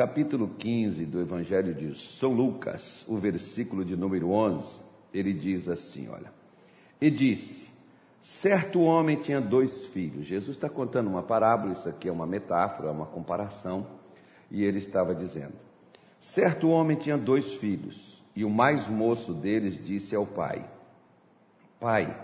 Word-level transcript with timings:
capítulo 0.00 0.48
15 0.58 1.04
do 1.04 1.20
Evangelho 1.20 1.74
de 1.74 1.94
São 1.94 2.32
Lucas, 2.32 3.04
o 3.06 3.18
versículo 3.18 3.84
de 3.84 3.94
número 3.94 4.30
11, 4.30 4.80
ele 5.12 5.34
diz 5.34 5.68
assim: 5.68 6.08
Olha, 6.08 6.32
e 6.98 7.10
disse: 7.10 7.68
Certo 8.22 8.80
homem 8.80 9.16
tinha 9.16 9.42
dois 9.42 9.88
filhos. 9.88 10.26
Jesus 10.26 10.56
está 10.56 10.70
contando 10.70 11.10
uma 11.10 11.22
parábola, 11.22 11.74
isso 11.74 11.86
aqui 11.86 12.08
é 12.08 12.12
uma 12.12 12.26
metáfora, 12.26 12.88
é 12.88 12.90
uma 12.90 13.04
comparação, 13.04 13.86
e 14.50 14.64
ele 14.64 14.78
estava 14.78 15.14
dizendo: 15.14 15.52
Certo 16.18 16.70
homem 16.70 16.96
tinha 16.96 17.18
dois 17.18 17.52
filhos, 17.52 18.24
e 18.34 18.42
o 18.42 18.48
mais 18.48 18.88
moço 18.88 19.34
deles 19.34 19.84
disse 19.84 20.16
ao 20.16 20.24
pai: 20.24 20.64
Pai, 21.78 22.18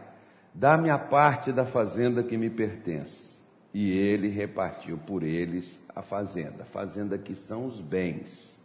dá-me 0.55 0.89
a 0.89 0.97
parte 0.97 1.53
da 1.53 1.67
fazenda 1.67 2.23
que 2.23 2.39
me 2.39 2.49
pertence. 2.49 3.36
E 3.79 3.91
ele 3.91 4.29
repartiu 4.29 4.97
por 4.97 5.23
eles 5.23 5.79
a 5.95 6.01
fazenda. 6.01 6.65
Fazenda 6.65 7.19
que 7.19 7.35
são 7.35 7.67
os 7.67 7.79
bens. 7.79 8.59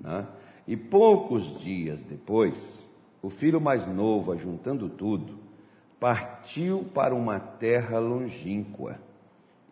Né? 0.00 0.24
E 0.64 0.76
poucos 0.76 1.58
dias 1.58 2.02
depois, 2.02 2.86
o 3.20 3.30
filho 3.30 3.60
mais 3.60 3.84
novo, 3.84 4.30
ajuntando 4.30 4.88
tudo, 4.88 5.40
partiu 5.98 6.84
para 6.94 7.16
uma 7.16 7.40
terra 7.40 7.98
longínqua 7.98 9.00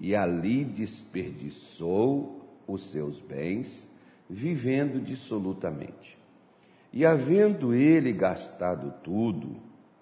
e 0.01 0.17
ali 0.17 0.65
desperdiçou 0.65 2.45
os 2.67 2.91
seus 2.91 3.21
bens, 3.21 3.89
vivendo 4.29 5.01
dissolutamente. 5.01 6.19
E 6.93 7.07
havendo 7.07 7.73
ele 7.73 8.13
gastado 8.13 8.93
tudo, 9.05 9.55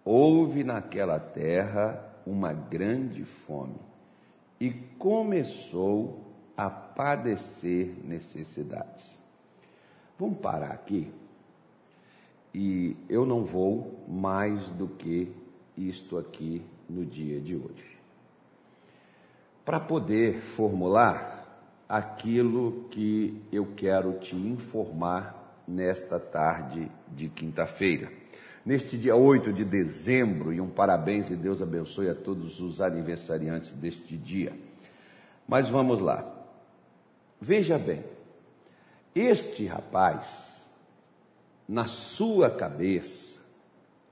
houve 0.02 0.64
naquela 0.64 1.20
terra 1.20 2.02
uma 2.24 2.54
grande 2.54 3.26
fome 3.26 3.92
e 4.64 4.70
começou 4.98 6.24
a 6.56 6.70
padecer 6.70 7.94
necessidades. 8.02 9.04
Vamos 10.18 10.38
parar 10.38 10.70
aqui 10.70 11.12
e 12.54 12.96
eu 13.06 13.26
não 13.26 13.44
vou 13.44 14.06
mais 14.08 14.66
do 14.70 14.88
que 14.88 15.30
isto 15.76 16.16
aqui 16.16 16.62
no 16.88 17.04
dia 17.04 17.42
de 17.42 17.54
hoje. 17.54 17.98
Para 19.66 19.78
poder 19.78 20.38
formular 20.38 21.44
aquilo 21.86 22.88
que 22.90 23.42
eu 23.52 23.66
quero 23.76 24.14
te 24.18 24.34
informar 24.34 25.62
nesta 25.68 26.18
tarde 26.18 26.90
de 27.08 27.28
quinta-feira. 27.28 28.10
Neste 28.64 28.96
dia 28.96 29.14
8 29.14 29.52
de 29.52 29.62
dezembro, 29.62 30.50
e 30.50 30.58
um 30.58 30.70
parabéns 30.70 31.30
e 31.30 31.36
Deus 31.36 31.60
abençoe 31.60 32.08
a 32.08 32.14
todos 32.14 32.60
os 32.60 32.80
aniversariantes 32.80 33.70
deste 33.74 34.16
dia. 34.16 34.54
Mas 35.46 35.68
vamos 35.68 36.00
lá. 36.00 36.26
Veja 37.40 37.78
bem, 37.78 38.04
este 39.14 39.66
rapaz, 39.66 40.64
na 41.68 41.84
sua 41.86 42.50
cabeça, 42.50 43.40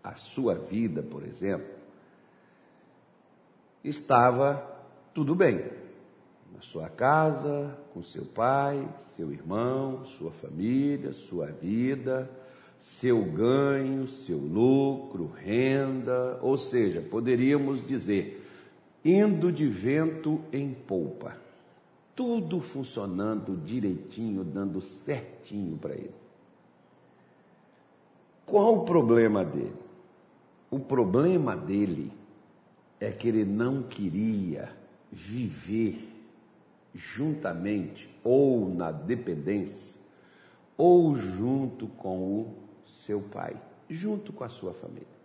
a 0.02 0.14
sua 0.14 0.54
vida, 0.54 1.02
por 1.02 1.24
exemplo, 1.24 1.68
estava 3.82 4.64
tudo 5.14 5.34
bem. 5.34 5.64
Na 6.54 6.60
sua 6.60 6.88
casa, 6.88 7.76
com 7.94 8.02
seu 8.02 8.24
pai, 8.24 8.86
seu 9.16 9.32
irmão, 9.32 10.04
sua 10.04 10.30
família, 10.30 11.12
sua 11.12 11.46
vida, 11.46 12.30
seu 12.78 13.24
ganho, 13.24 14.06
seu 14.06 14.38
lucro, 14.38 15.26
renda, 15.26 16.38
ou 16.42 16.58
seja, 16.58 17.00
poderíamos 17.00 17.86
dizer, 17.86 18.41
indo 19.04 19.50
de 19.50 19.66
vento 19.66 20.40
em 20.52 20.72
polpa. 20.72 21.36
Tudo 22.14 22.60
funcionando 22.60 23.56
direitinho, 23.56 24.44
dando 24.44 24.80
certinho 24.80 25.76
para 25.78 25.94
ele. 25.94 26.14
Qual 28.44 28.78
o 28.78 28.84
problema 28.84 29.44
dele? 29.44 29.74
O 30.70 30.78
problema 30.78 31.56
dele 31.56 32.12
é 33.00 33.10
que 33.10 33.28
ele 33.28 33.44
não 33.44 33.82
queria 33.82 34.70
viver 35.10 36.08
juntamente 36.94 38.08
ou 38.22 38.68
na 38.68 38.90
dependência 38.90 39.94
ou 40.76 41.14
junto 41.16 41.86
com 41.86 42.40
o 42.40 42.54
seu 42.86 43.20
pai, 43.20 43.56
junto 43.88 44.32
com 44.32 44.44
a 44.44 44.48
sua 44.48 44.72
família. 44.72 45.21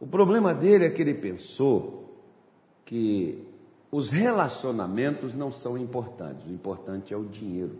O 0.00 0.06
problema 0.06 0.54
dele 0.54 0.86
é 0.86 0.90
que 0.90 1.02
ele 1.02 1.12
pensou 1.12 2.10
que 2.86 3.46
os 3.92 4.08
relacionamentos 4.08 5.34
não 5.34 5.52
são 5.52 5.76
importantes, 5.76 6.46
o 6.46 6.50
importante 6.50 7.12
é 7.12 7.16
o 7.16 7.24
dinheiro. 7.24 7.78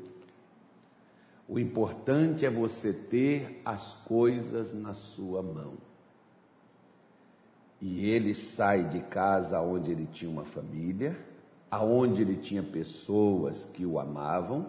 O 1.49 1.59
importante 1.59 2.45
é 2.45 2.51
você 2.51 2.93
ter 2.93 3.63
as 3.65 3.95
coisas 4.05 4.75
na 4.75 4.93
sua 4.93 5.43
mão. 5.43 5.73
E 7.81 8.05
ele 8.05 8.35
sai 8.35 8.85
de 8.85 9.01
casa 9.01 9.61
onde 9.61 9.91
ele 9.91 10.07
tinha 10.07 10.31
uma 10.31 10.45
família, 10.45 11.19
aonde 11.71 12.21
ele 12.21 12.37
tinha 12.37 12.63
pessoas 12.63 13.65
que 13.73 13.87
o 13.87 13.99
amavam, 13.99 14.67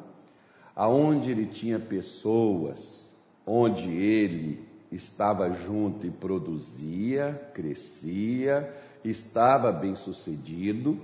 aonde 0.74 1.30
ele 1.30 1.48
tinha 1.48 1.78
pessoas 1.78 3.14
onde 3.46 3.92
ele 3.92 4.71
estava 4.92 5.50
junto 5.52 6.06
e 6.06 6.12
produzia, 6.12 7.50
crescia, 7.54 8.74
estava 9.04 9.72
bem 9.72 9.96
sucedido, 9.96 11.00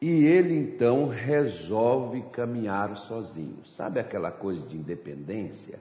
e 0.00 0.24
ele 0.24 0.56
então 0.56 1.08
resolve 1.08 2.22
caminhar 2.32 2.96
sozinho. 2.96 3.58
Sabe 3.64 4.00
aquela 4.00 4.30
coisa 4.30 4.62
de 4.66 4.76
independência? 4.76 5.80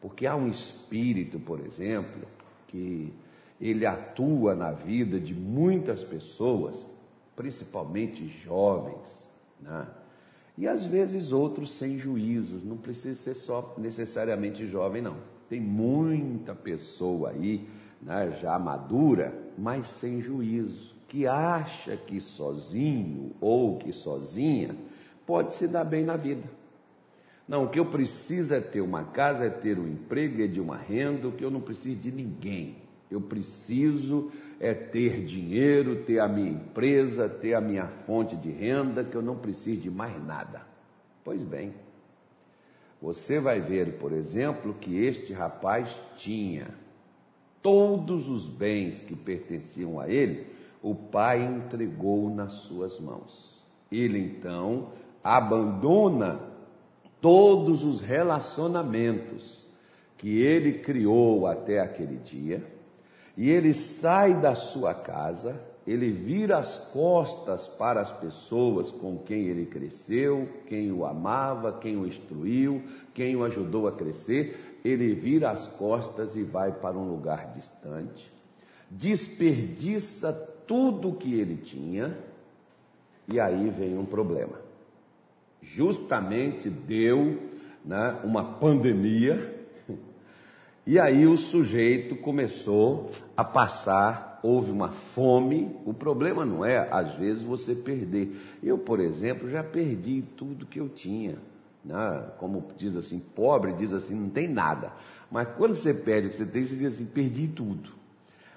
Porque 0.00 0.26
há 0.26 0.36
um 0.36 0.48
espírito, 0.48 1.40
por 1.40 1.60
exemplo, 1.60 2.22
que 2.68 3.12
ele 3.60 3.84
atua 3.84 4.54
na 4.54 4.70
vida 4.70 5.18
de 5.18 5.34
muitas 5.34 6.04
pessoas, 6.04 6.86
principalmente 7.34 8.26
jovens, 8.28 9.28
né? 9.60 9.86
e 10.56 10.66
às 10.66 10.86
vezes 10.86 11.32
outros 11.32 11.70
sem 11.72 11.98
juízos, 11.98 12.64
não 12.64 12.76
precisa 12.76 13.20
ser 13.20 13.34
só 13.34 13.74
necessariamente 13.76 14.66
jovem, 14.66 15.02
não. 15.02 15.16
Tem 15.48 15.60
muita 15.60 16.54
pessoa 16.54 17.30
aí, 17.30 17.66
né, 18.02 18.30
já 18.40 18.58
madura, 18.58 19.32
mas 19.56 19.86
sem 19.86 20.20
juízo 20.20 20.98
que 21.08 21.26
acha 21.26 21.96
que 21.96 22.20
sozinho 22.20 23.32
ou 23.40 23.78
que 23.78 23.92
sozinha 23.92 24.76
pode 25.26 25.54
se 25.54 25.66
dar 25.66 25.84
bem 25.84 26.04
na 26.04 26.16
vida. 26.16 26.44
Não, 27.48 27.64
o 27.64 27.68
que 27.70 27.80
eu 27.80 27.86
preciso 27.86 28.52
é 28.52 28.60
ter 28.60 28.82
uma 28.82 29.04
casa, 29.04 29.46
é 29.46 29.50
ter 29.50 29.78
um 29.78 29.88
emprego, 29.88 30.42
é 30.42 30.46
de 30.46 30.60
uma 30.60 30.76
renda, 30.76 31.28
o 31.28 31.32
que 31.32 31.42
eu 31.42 31.50
não 31.50 31.62
preciso 31.62 31.98
de 31.98 32.12
ninguém. 32.12 32.76
Eu 33.10 33.22
preciso 33.22 34.30
é 34.60 34.74
ter 34.74 35.24
dinheiro, 35.24 36.04
ter 36.04 36.20
a 36.20 36.28
minha 36.28 36.50
empresa, 36.50 37.26
ter 37.26 37.54
a 37.54 37.60
minha 37.60 37.86
fonte 37.86 38.36
de 38.36 38.50
renda, 38.50 39.02
que 39.02 39.16
eu 39.16 39.22
não 39.22 39.36
preciso 39.36 39.80
de 39.80 39.90
mais 39.90 40.22
nada. 40.26 40.60
Pois 41.24 41.42
bem, 41.42 41.72
você 43.00 43.38
vai 43.38 43.60
ver, 43.60 43.98
por 43.98 44.12
exemplo, 44.12 44.74
que 44.74 45.04
este 45.04 45.32
rapaz 45.32 45.96
tinha 46.16 46.68
todos 47.62 48.28
os 48.28 48.48
bens 48.48 49.00
que 49.00 49.14
pertenciam 49.14 50.00
a 50.00 50.08
ele, 50.08 50.46
o 50.82 50.94
pai 50.94 51.44
entregou 51.44 52.30
nas 52.30 52.52
suas 52.52 52.98
mãos. 52.98 53.62
Ele 53.90 54.18
então 54.18 54.88
abandona 55.22 56.40
todos 57.20 57.84
os 57.84 58.00
relacionamentos 58.00 59.66
que 60.16 60.40
ele 60.40 60.78
criou 60.78 61.46
até 61.46 61.80
aquele 61.80 62.16
dia, 62.16 62.64
e 63.36 63.48
ele 63.48 63.72
sai 63.72 64.40
da 64.40 64.54
sua 64.54 64.92
casa, 64.94 65.60
ele 65.88 66.10
vira 66.10 66.58
as 66.58 66.76
costas 66.92 67.66
para 67.66 68.02
as 68.02 68.12
pessoas 68.12 68.90
com 68.90 69.16
quem 69.16 69.46
ele 69.46 69.64
cresceu, 69.64 70.46
quem 70.66 70.92
o 70.92 71.06
amava, 71.06 71.72
quem 71.72 71.96
o 71.96 72.06
instruiu, 72.06 72.82
quem 73.14 73.34
o 73.34 73.42
ajudou 73.42 73.88
a 73.88 73.92
crescer, 73.92 74.78
ele 74.84 75.14
vira 75.14 75.50
as 75.50 75.66
costas 75.66 76.36
e 76.36 76.42
vai 76.42 76.72
para 76.72 76.94
um 76.94 77.08
lugar 77.08 77.52
distante, 77.54 78.30
desperdiça 78.90 80.30
tudo 80.66 81.14
que 81.14 81.32
ele 81.32 81.56
tinha, 81.56 82.14
e 83.26 83.40
aí 83.40 83.70
vem 83.70 83.96
um 83.96 84.04
problema. 84.04 84.60
Justamente 85.62 86.68
deu 86.68 87.38
né, 87.82 88.20
uma 88.22 88.44
pandemia, 88.44 89.58
e 90.86 90.98
aí 90.98 91.26
o 91.26 91.38
sujeito 91.38 92.14
começou 92.14 93.08
a 93.34 93.42
passar, 93.42 94.27
houve 94.42 94.70
uma 94.70 94.88
fome. 94.88 95.74
O 95.84 95.92
problema 95.92 96.44
não 96.44 96.64
é, 96.64 96.88
às 96.90 97.14
vezes, 97.14 97.42
você 97.42 97.74
perder. 97.74 98.36
Eu, 98.62 98.78
por 98.78 99.00
exemplo, 99.00 99.48
já 99.48 99.62
perdi 99.62 100.22
tudo 100.36 100.66
que 100.66 100.80
eu 100.80 100.88
tinha. 100.88 101.36
Né? 101.84 102.24
Como 102.38 102.64
diz 102.76 102.96
assim, 102.96 103.18
pobre 103.18 103.72
diz 103.72 103.92
assim, 103.92 104.14
não 104.14 104.28
tem 104.28 104.48
nada. 104.48 104.92
Mas 105.30 105.48
quando 105.56 105.74
você 105.74 105.94
perde 105.94 106.28
o 106.28 106.30
que 106.30 106.36
você 106.36 106.46
tem, 106.46 106.64
você 106.64 106.76
diz 106.76 106.94
assim, 106.94 107.06
perdi 107.06 107.48
tudo. 107.48 107.90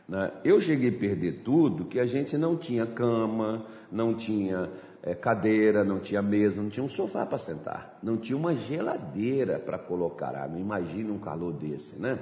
Né? 0.07 0.31
Eu 0.43 0.59
cheguei 0.59 0.89
a 0.89 0.99
perder 0.99 1.41
tudo, 1.43 1.85
que 1.85 1.99
a 1.99 2.05
gente 2.05 2.37
não 2.37 2.57
tinha 2.57 2.85
cama, 2.85 3.65
não 3.91 4.13
tinha 4.13 4.69
é, 5.03 5.15
cadeira, 5.15 5.83
não 5.83 5.99
tinha 5.99 6.21
mesa, 6.21 6.61
não 6.61 6.69
tinha 6.69 6.83
um 6.83 6.89
sofá 6.89 7.25
para 7.25 7.37
sentar, 7.37 7.97
não 8.03 8.17
tinha 8.17 8.37
uma 8.37 8.53
geladeira 8.53 9.57
para 9.57 9.77
colocar 9.77 10.35
água. 10.35 10.59
Imagina 10.59 11.11
um 11.13 11.17
calor 11.19 11.53
desse, 11.53 11.99
né? 11.99 12.19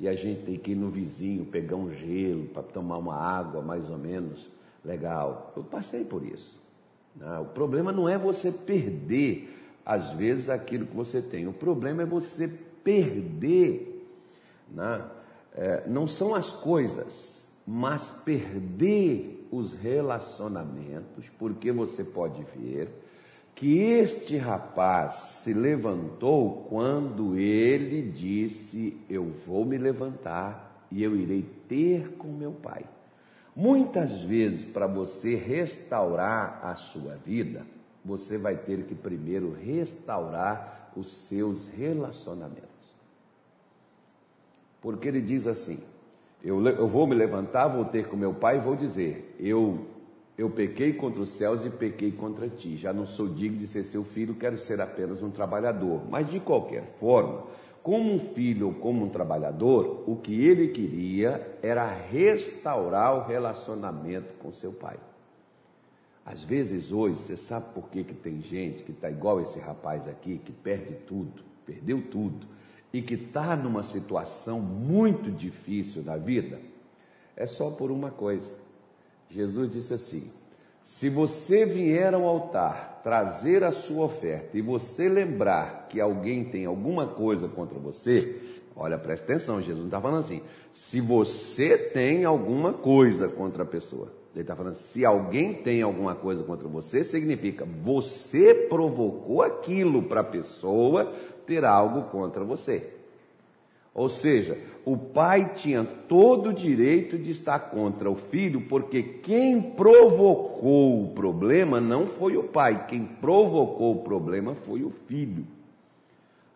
E 0.00 0.08
a 0.08 0.14
gente 0.14 0.42
tem 0.44 0.56
que 0.56 0.72
ir 0.72 0.74
no 0.74 0.88
vizinho 0.88 1.44
pegar 1.44 1.76
um 1.76 1.92
gelo 1.92 2.46
para 2.46 2.62
tomar 2.62 2.96
uma 2.96 3.14
água 3.14 3.60
mais 3.60 3.90
ou 3.90 3.98
menos 3.98 4.50
legal. 4.82 5.52
Eu 5.54 5.62
passei 5.62 6.04
por 6.04 6.24
isso. 6.24 6.58
Né? 7.14 7.38
O 7.38 7.44
problema 7.44 7.92
não 7.92 8.08
é 8.08 8.16
você 8.16 8.50
perder, 8.50 9.54
às 9.84 10.12
vezes, 10.14 10.48
aquilo 10.48 10.86
que 10.86 10.96
você 10.96 11.20
tem. 11.20 11.46
O 11.46 11.52
problema 11.52 12.02
é 12.02 12.06
você 12.06 12.48
perder. 12.82 14.08
Né? 14.72 15.04
É, 15.54 15.86
não 15.86 16.06
são 16.06 16.34
as 16.34 16.50
coisas, 16.50 17.44
mas 17.66 18.08
perder 18.24 19.46
os 19.50 19.74
relacionamentos, 19.74 21.28
porque 21.38 21.70
você 21.72 22.02
pode 22.02 22.42
ver 22.56 22.88
que 23.60 23.78
este 23.78 24.38
rapaz 24.38 25.42
se 25.44 25.52
levantou 25.52 26.64
quando 26.70 27.36
ele 27.36 28.00
disse: 28.10 28.96
Eu 29.06 29.26
vou 29.46 29.66
me 29.66 29.76
levantar 29.76 30.86
e 30.90 31.02
eu 31.02 31.14
irei 31.14 31.44
ter 31.68 32.12
com 32.12 32.28
meu 32.28 32.52
pai. 32.52 32.86
Muitas 33.54 34.24
vezes, 34.24 34.64
para 34.64 34.86
você 34.86 35.34
restaurar 35.34 36.60
a 36.62 36.74
sua 36.74 37.16
vida, 37.16 37.66
você 38.02 38.38
vai 38.38 38.56
ter 38.56 38.84
que 38.84 38.94
primeiro 38.94 39.52
restaurar 39.52 40.90
os 40.96 41.12
seus 41.12 41.68
relacionamentos. 41.68 42.96
Porque 44.80 45.06
ele 45.06 45.20
diz 45.20 45.46
assim: 45.46 45.80
eu, 46.42 46.66
eu 46.66 46.88
vou 46.88 47.06
me 47.06 47.14
levantar, 47.14 47.68
vou 47.68 47.84
ter 47.84 48.08
com 48.08 48.16
meu 48.16 48.32
pai 48.32 48.56
e 48.56 48.60
vou 48.60 48.74
dizer: 48.74 49.36
eu, 49.38 49.86
eu 50.40 50.48
pequei 50.48 50.94
contra 50.94 51.20
os 51.20 51.32
céus 51.32 51.66
e 51.66 51.68
pequei 51.68 52.10
contra 52.10 52.48
ti. 52.48 52.74
Já 52.74 52.94
não 52.94 53.04
sou 53.04 53.28
digno 53.28 53.58
de 53.58 53.66
ser 53.66 53.84
seu 53.84 54.02
filho, 54.02 54.34
quero 54.34 54.56
ser 54.56 54.80
apenas 54.80 55.22
um 55.22 55.30
trabalhador. 55.30 56.00
Mas 56.08 56.30
de 56.30 56.40
qualquer 56.40 56.82
forma, 56.98 57.44
como 57.82 58.10
um 58.10 58.18
filho 58.18 58.68
ou 58.68 58.72
como 58.72 59.04
um 59.04 59.10
trabalhador, 59.10 60.02
o 60.06 60.16
que 60.16 60.42
ele 60.46 60.68
queria 60.68 61.58
era 61.60 61.86
restaurar 61.86 63.18
o 63.18 63.26
relacionamento 63.26 64.32
com 64.36 64.50
seu 64.50 64.72
pai. 64.72 64.96
Às 66.24 66.42
vezes 66.42 66.90
hoje, 66.90 67.18
você 67.18 67.36
sabe 67.36 67.74
por 67.74 67.90
que, 67.90 68.02
que 68.02 68.14
tem 68.14 68.40
gente 68.40 68.82
que 68.82 68.92
está 68.92 69.10
igual 69.10 69.42
esse 69.42 69.58
rapaz 69.58 70.08
aqui, 70.08 70.38
que 70.38 70.52
perde 70.52 70.94
tudo, 71.06 71.42
perdeu 71.66 72.00
tudo, 72.10 72.46
e 72.94 73.02
que 73.02 73.12
está 73.12 73.54
numa 73.54 73.82
situação 73.82 74.58
muito 74.58 75.30
difícil 75.30 76.02
na 76.02 76.16
vida? 76.16 76.62
É 77.36 77.44
só 77.44 77.70
por 77.70 77.90
uma 77.90 78.10
coisa. 78.10 78.69
Jesus 79.30 79.70
disse 79.70 79.94
assim: 79.94 80.30
se 80.82 81.08
você 81.08 81.64
vier 81.64 82.12
ao 82.12 82.26
altar 82.26 83.00
trazer 83.02 83.62
a 83.64 83.72
sua 83.72 84.04
oferta 84.04 84.58
e 84.58 84.60
você 84.60 85.08
lembrar 85.08 85.86
que 85.88 86.00
alguém 86.00 86.44
tem 86.44 86.66
alguma 86.66 87.06
coisa 87.06 87.48
contra 87.48 87.78
você, 87.78 88.36
olha, 88.76 88.98
presta 88.98 89.32
atenção, 89.32 89.60
Jesus 89.60 89.78
não 89.78 89.86
está 89.86 90.00
falando 90.00 90.20
assim. 90.20 90.42
Se 90.72 91.00
você 91.00 91.78
tem 91.78 92.24
alguma 92.24 92.72
coisa 92.72 93.28
contra 93.28 93.62
a 93.62 93.66
pessoa, 93.66 94.12
ele 94.34 94.42
está 94.42 94.54
falando, 94.54 94.74
se 94.74 95.04
alguém 95.04 95.54
tem 95.54 95.82
alguma 95.82 96.14
coisa 96.14 96.42
contra 96.42 96.68
você, 96.68 97.02
significa 97.02 97.64
você 97.64 98.54
provocou 98.54 99.42
aquilo 99.42 100.02
para 100.02 100.20
a 100.20 100.24
pessoa 100.24 101.12
ter 101.46 101.64
algo 101.64 102.10
contra 102.10 102.44
você. 102.44 102.99
Ou 103.94 104.08
seja, 104.08 104.56
o 104.84 104.96
pai 104.96 105.52
tinha 105.54 105.84
todo 105.84 106.50
o 106.50 106.54
direito 106.54 107.18
de 107.18 107.32
estar 107.32 107.58
contra 107.58 108.10
o 108.10 108.14
filho, 108.14 108.62
porque 108.62 109.02
quem 109.02 109.60
provocou 109.60 111.04
o 111.04 111.14
problema 111.14 111.80
não 111.80 112.06
foi 112.06 112.36
o 112.36 112.44
pai, 112.44 112.86
quem 112.86 113.04
provocou 113.04 113.96
o 113.96 114.02
problema 114.02 114.54
foi 114.54 114.82
o 114.82 114.90
filho. 114.90 115.44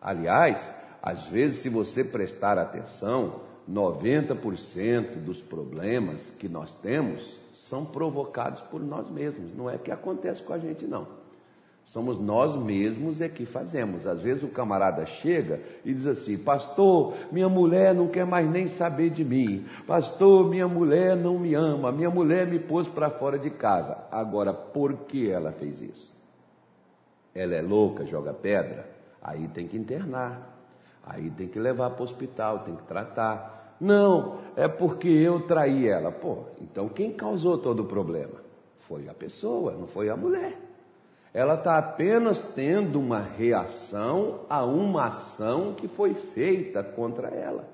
Aliás, 0.01 0.71
às 1.01 1.27
vezes, 1.27 1.59
se 1.59 1.69
você 1.69 2.03
prestar 2.03 2.57
atenção, 2.57 3.41
90% 3.69 5.15
dos 5.17 5.41
problemas 5.41 6.31
que 6.39 6.47
nós 6.47 6.73
temos 6.73 7.39
são 7.53 7.85
provocados 7.85 8.61
por 8.61 8.81
nós 8.81 9.09
mesmos, 9.09 9.55
não 9.55 9.69
é 9.69 9.77
que 9.77 9.91
acontece 9.91 10.41
com 10.43 10.53
a 10.53 10.57
gente, 10.59 10.85
não. 10.85 11.24
Somos 11.85 12.19
nós 12.19 12.55
mesmos 12.55 13.21
é 13.21 13.29
que 13.29 13.45
fazemos. 13.45 14.07
Às 14.07 14.19
vezes 14.19 14.43
o 14.43 14.47
camarada 14.47 15.05
chega 15.05 15.61
e 15.83 15.93
diz 15.93 16.05
assim: 16.07 16.37
Pastor, 16.37 17.13
minha 17.31 17.47
mulher 17.47 17.93
não 17.93 18.07
quer 18.07 18.25
mais 18.25 18.49
nem 18.49 18.67
saber 18.67 19.11
de 19.11 19.23
mim. 19.23 19.65
Pastor, 19.85 20.49
minha 20.49 20.67
mulher 20.67 21.15
não 21.15 21.37
me 21.37 21.53
ama. 21.53 21.91
Minha 21.91 22.09
mulher 22.09 22.47
me 22.47 22.59
pôs 22.59 22.87
para 22.87 23.09
fora 23.09 23.37
de 23.37 23.51
casa. 23.51 23.97
Agora, 24.11 24.51
por 24.51 24.93
que 25.05 25.29
ela 25.29 25.51
fez 25.51 25.79
isso? 25.81 26.13
Ela 27.33 27.55
é 27.55 27.61
louca, 27.61 28.05
joga 28.05 28.33
pedra? 28.33 28.89
Aí 29.21 29.47
tem 29.47 29.67
que 29.67 29.77
internar. 29.77 30.53
Aí 31.05 31.29
tem 31.29 31.47
que 31.47 31.59
levar 31.59 31.91
para 31.91 32.01
o 32.01 32.05
hospital, 32.05 32.59
tem 32.59 32.75
que 32.75 32.83
tratar. 32.83 33.75
Não, 33.79 34.39
é 34.55 34.67
porque 34.67 35.07
eu 35.07 35.41
traí 35.41 35.87
ela. 35.87 36.11
Pô, 36.11 36.45
então 36.59 36.89
quem 36.89 37.11
causou 37.11 37.59
todo 37.59 37.81
o 37.83 37.85
problema? 37.85 38.43
Foi 38.79 39.07
a 39.07 39.13
pessoa, 39.13 39.73
não 39.73 39.85
foi 39.85 40.09
a 40.09 40.17
mulher 40.17 40.64
ela 41.35 41.55
está 41.55 41.77
apenas 41.77 42.39
tendo 42.39 42.97
uma 42.97 43.19
reação 43.19 44.39
a 44.49 44.63
uma 44.63 45.07
ação 45.07 45.73
que 45.73 45.85
foi 45.85 46.13
feita 46.13 46.81
contra 46.81 47.27
ela. 47.27 47.67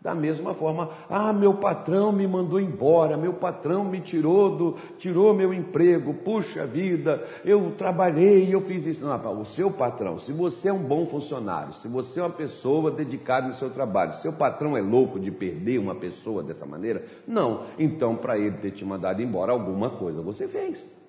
Da 0.00 0.14
mesma 0.14 0.54
forma, 0.54 0.88
ah, 1.08 1.34
meu 1.34 1.52
patrão 1.52 2.10
me 2.10 2.26
mandou 2.26 2.58
embora, 2.58 3.14
meu 3.14 3.34
patrão 3.34 3.84
me 3.84 4.00
tirou 4.00 4.56
do, 4.56 4.76
tirou 4.98 5.34
meu 5.34 5.52
emprego, 5.52 6.14
puxa 6.14 6.66
vida, 6.66 7.22
eu 7.44 7.72
trabalhei, 7.76 8.52
eu 8.52 8.62
fiz 8.62 8.86
isso. 8.86 9.04
Não, 9.04 9.40
o 9.40 9.44
seu 9.44 9.70
patrão, 9.70 10.18
se 10.18 10.32
você 10.32 10.70
é 10.70 10.72
um 10.72 10.82
bom 10.82 11.06
funcionário, 11.06 11.74
se 11.74 11.86
você 11.86 12.20
é 12.20 12.22
uma 12.22 12.30
pessoa 12.30 12.90
dedicada 12.90 13.48
no 13.48 13.54
seu 13.54 13.68
trabalho, 13.68 14.14
seu 14.14 14.32
patrão 14.32 14.78
é 14.78 14.80
louco 14.80 15.20
de 15.20 15.30
perder 15.30 15.78
uma 15.78 15.94
pessoa 15.94 16.42
dessa 16.42 16.64
maneira, 16.64 17.04
não. 17.28 17.64
Então, 17.78 18.16
para 18.16 18.38
ele 18.38 18.56
ter 18.56 18.70
te 18.70 18.84
mandado 18.84 19.20
embora, 19.20 19.52
alguma 19.52 19.90
coisa 19.90 20.22
você 20.22 20.48
fez. 20.48 21.02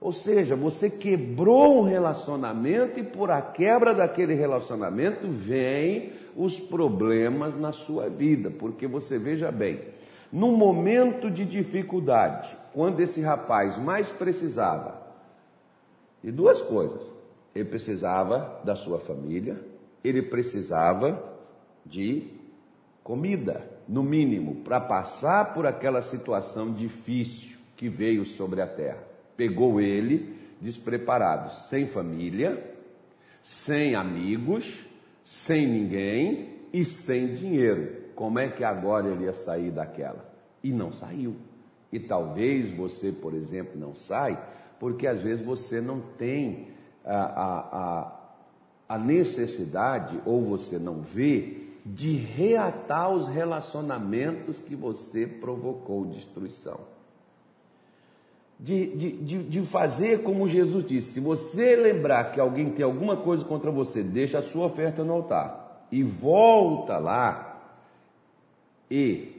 Ou 0.00 0.12
seja, 0.12 0.54
você 0.54 0.88
quebrou 0.88 1.80
um 1.80 1.82
relacionamento 1.82 3.00
e 3.00 3.02
por 3.02 3.30
a 3.30 3.42
quebra 3.42 3.92
daquele 3.92 4.32
relacionamento 4.32 5.26
vem 5.26 6.12
os 6.36 6.58
problemas 6.58 7.58
na 7.58 7.72
sua 7.72 8.08
vida, 8.08 8.48
porque 8.48 8.86
você 8.86 9.18
veja 9.18 9.50
bem, 9.50 9.80
num 10.32 10.56
momento 10.56 11.28
de 11.28 11.44
dificuldade, 11.44 12.56
quando 12.72 13.00
esse 13.00 13.20
rapaz 13.20 13.76
mais 13.76 14.08
precisava 14.08 15.02
de 16.22 16.30
duas 16.30 16.62
coisas, 16.62 17.02
ele 17.52 17.68
precisava 17.68 18.60
da 18.62 18.76
sua 18.76 19.00
família, 19.00 19.60
ele 20.04 20.22
precisava 20.22 21.36
de 21.84 22.28
comida, 23.02 23.68
no 23.88 24.02
mínimo, 24.02 24.56
para 24.56 24.78
passar 24.78 25.54
por 25.54 25.66
aquela 25.66 26.02
situação 26.02 26.72
difícil 26.72 27.56
que 27.74 27.88
veio 27.88 28.24
sobre 28.24 28.60
a 28.60 28.66
terra 28.66 29.07
pegou 29.38 29.80
ele 29.80 30.36
despreparado, 30.60 31.52
sem 31.68 31.86
família, 31.86 32.74
sem 33.40 33.94
amigos, 33.94 34.84
sem 35.22 35.64
ninguém 35.64 36.56
e 36.72 36.84
sem 36.84 37.32
dinheiro. 37.32 38.08
Como 38.16 38.40
é 38.40 38.48
que 38.48 38.64
agora 38.64 39.08
ele 39.08 39.24
ia 39.24 39.32
sair 39.32 39.70
daquela? 39.70 40.28
E 40.62 40.72
não 40.72 40.90
saiu. 40.90 41.36
E 41.92 42.00
talvez 42.00 42.68
você, 42.72 43.12
por 43.12 43.32
exemplo, 43.32 43.78
não 43.78 43.94
sai, 43.94 44.36
porque 44.80 45.06
às 45.06 45.22
vezes 45.22 45.44
você 45.44 45.80
não 45.80 46.00
tem 46.00 46.66
a, 47.04 47.14
a, 47.14 47.58
a, 47.58 48.96
a 48.96 48.98
necessidade, 48.98 50.20
ou 50.26 50.42
você 50.42 50.80
não 50.80 51.00
vê, 51.00 51.68
de 51.86 52.16
reatar 52.16 53.10
os 53.10 53.28
relacionamentos 53.28 54.58
que 54.58 54.74
você 54.74 55.28
provocou 55.28 56.04
destruição 56.06 56.97
de, 58.58 58.86
de, 58.96 59.12
de, 59.12 59.42
de, 59.44 59.62
fazer 59.62 60.22
como 60.22 60.48
Jesus 60.48 60.84
disse: 60.84 61.12
se 61.12 61.20
você 61.20 61.76
lembrar 61.76 62.32
que 62.32 62.40
alguém 62.40 62.70
tem 62.70 62.84
alguma 62.84 63.16
coisa 63.16 63.44
contra 63.44 63.70
você, 63.70 64.02
deixa 64.02 64.38
a 64.38 64.42
sua 64.42 64.66
oferta 64.66 65.04
no 65.04 65.12
altar 65.12 65.86
e 65.92 66.02
volta 66.02 66.98
lá 66.98 67.60
e 68.90 69.38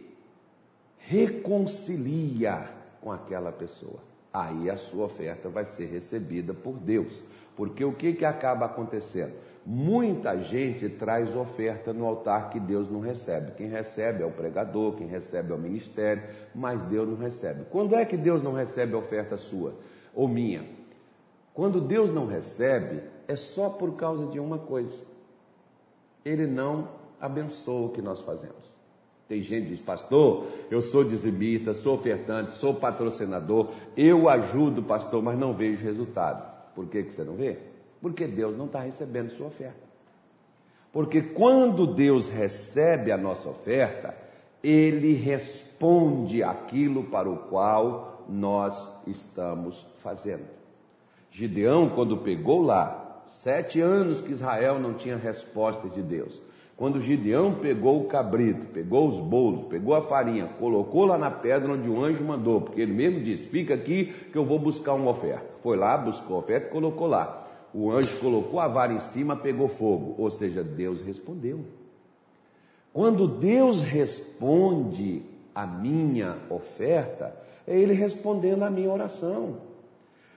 reconcilia 1.00 2.70
com 3.02 3.12
aquela 3.12 3.52
pessoa. 3.52 4.00
Aí 4.32 4.70
a 4.70 4.78
sua 4.78 5.06
oferta 5.06 5.50
vai 5.50 5.66
ser 5.66 5.88
recebida 5.88 6.54
por 6.54 6.76
Deus. 6.78 7.22
Porque 7.56 7.84
o 7.84 7.92
que, 7.92 8.14
que 8.14 8.24
acaba 8.24 8.68
acontecendo? 8.68 9.34
Muita 9.72 10.36
gente 10.36 10.90
traz 10.90 11.36
oferta 11.36 11.94
no 11.94 12.08
altar 12.08 12.50
que 12.50 12.60
Deus 12.60 12.90
não 12.90 13.02
recebe. 13.02 13.52
Quem 13.52 13.68
recebe 13.68 14.24
é 14.24 14.26
o 14.26 14.32
pregador, 14.32 14.96
quem 14.96 15.06
recebe 15.06 15.52
é 15.52 15.56
o 15.56 15.60
ministério, 15.60 16.24
mas 16.56 16.82
Deus 16.82 17.08
não 17.08 17.16
recebe. 17.16 17.66
Quando 17.70 17.94
é 17.94 18.04
que 18.04 18.18
Deus 18.18 18.42
não 18.42 18.52
recebe 18.52 18.96
a 18.96 18.98
oferta 18.98 19.38
sua 19.38 19.76
ou 20.12 20.28
minha? 20.28 20.66
Quando 21.54 21.80
Deus 21.80 22.10
não 22.10 22.26
recebe, 22.26 23.04
é 23.28 23.36
só 23.36 23.70
por 23.70 23.96
causa 23.96 24.26
de 24.26 24.40
uma 24.40 24.58
coisa: 24.58 25.06
Ele 26.26 26.48
não 26.48 26.88
abençoa 27.22 27.90
o 27.90 27.90
que 27.90 28.02
nós 28.02 28.22
fazemos. 28.22 28.82
Tem 29.28 29.44
gente 29.44 29.66
que 29.66 29.70
diz, 29.74 29.82
pastor, 29.82 30.48
eu 30.72 30.82
sou 30.82 31.04
dizimista, 31.04 31.76
sou 31.76 31.94
ofertante, 31.94 32.56
sou 32.56 32.74
patrocinador, 32.74 33.70
eu 33.96 34.30
ajudo, 34.30 34.82
pastor, 34.82 35.22
mas 35.22 35.38
não 35.38 35.54
vejo 35.54 35.84
resultado. 35.84 36.74
Por 36.74 36.88
que, 36.88 37.04
que 37.04 37.14
você 37.14 37.24
não 37.24 37.36
vê? 37.36 37.70
Porque 38.01 38.25
Deus 38.25 38.58
não 38.58 38.65
está 38.65 38.79
recebendo 38.79 39.32
sua 39.32 39.48
oferta. 39.48 39.89
Porque 40.91 41.22
quando 41.22 41.86
Deus 41.86 42.29
recebe 42.29 43.12
a 43.12 43.18
nossa 43.18 43.50
oferta, 43.50 44.15
Ele 44.63 45.13
responde 45.13 46.41
aquilo 46.41 47.03
para 47.03 47.29
o 47.29 47.38
qual 47.38 48.25
nós 48.27 48.91
estamos 49.06 49.86
fazendo. 49.98 50.46
Gideão, 51.32 51.89
quando 51.89 52.18
pegou 52.18 52.62
lá, 52.62 53.24
sete 53.27 53.79
anos 53.79 54.22
que 54.22 54.32
Israel 54.32 54.79
não 54.79 54.94
tinha 54.94 55.15
resposta 55.15 55.88
de 55.88 56.01
Deus. 56.01 56.41
Quando 56.75 57.01
Gideão 57.01 57.56
pegou 57.56 58.01
o 58.01 58.08
cabrito, 58.08 58.65
pegou 58.68 59.10
os 59.10 59.20
bolos, 59.20 59.68
pegou 59.68 59.94
a 59.94 60.01
farinha, 60.01 60.48
colocou 60.58 61.06
lá 61.06 61.18
na 61.18 61.29
pedra 61.29 61.74
onde 61.74 61.89
o 61.89 62.01
anjo 62.01 62.24
mandou, 62.24 62.62
porque 62.62 62.79
ele 62.79 62.94
mesmo 62.94 63.20
disse: 63.20 63.50
Fica 63.50 63.74
aqui 63.74 64.13
que 64.32 64.38
eu 64.38 64.46
vou 64.46 64.58
buscar 64.58 64.94
uma 64.94 65.12
oferta. 65.12 65.46
Foi 65.62 65.75
lá, 65.75 65.98
buscou 65.98 66.38
a 66.38 66.39
oferta 66.39 66.68
e 66.68 66.72
colocou 66.72 67.06
lá. 67.06 67.49
O 67.74 67.92
anjo 67.92 68.18
colocou 68.20 68.60
a 68.60 68.68
vara 68.68 68.94
em 68.94 69.00
cima, 69.00 69.36
pegou 69.36 69.68
fogo. 69.68 70.16
Ou 70.18 70.30
seja, 70.30 70.64
Deus 70.64 71.02
respondeu. 71.02 71.66
Quando 72.92 73.28
Deus 73.28 73.82
responde 73.82 75.22
a 75.54 75.66
minha 75.66 76.38
oferta, 76.50 77.36
é 77.68 77.78
Ele 77.78 77.94
respondendo 77.94 78.64
a 78.64 78.70
minha 78.70 78.90
oração. 78.90 79.58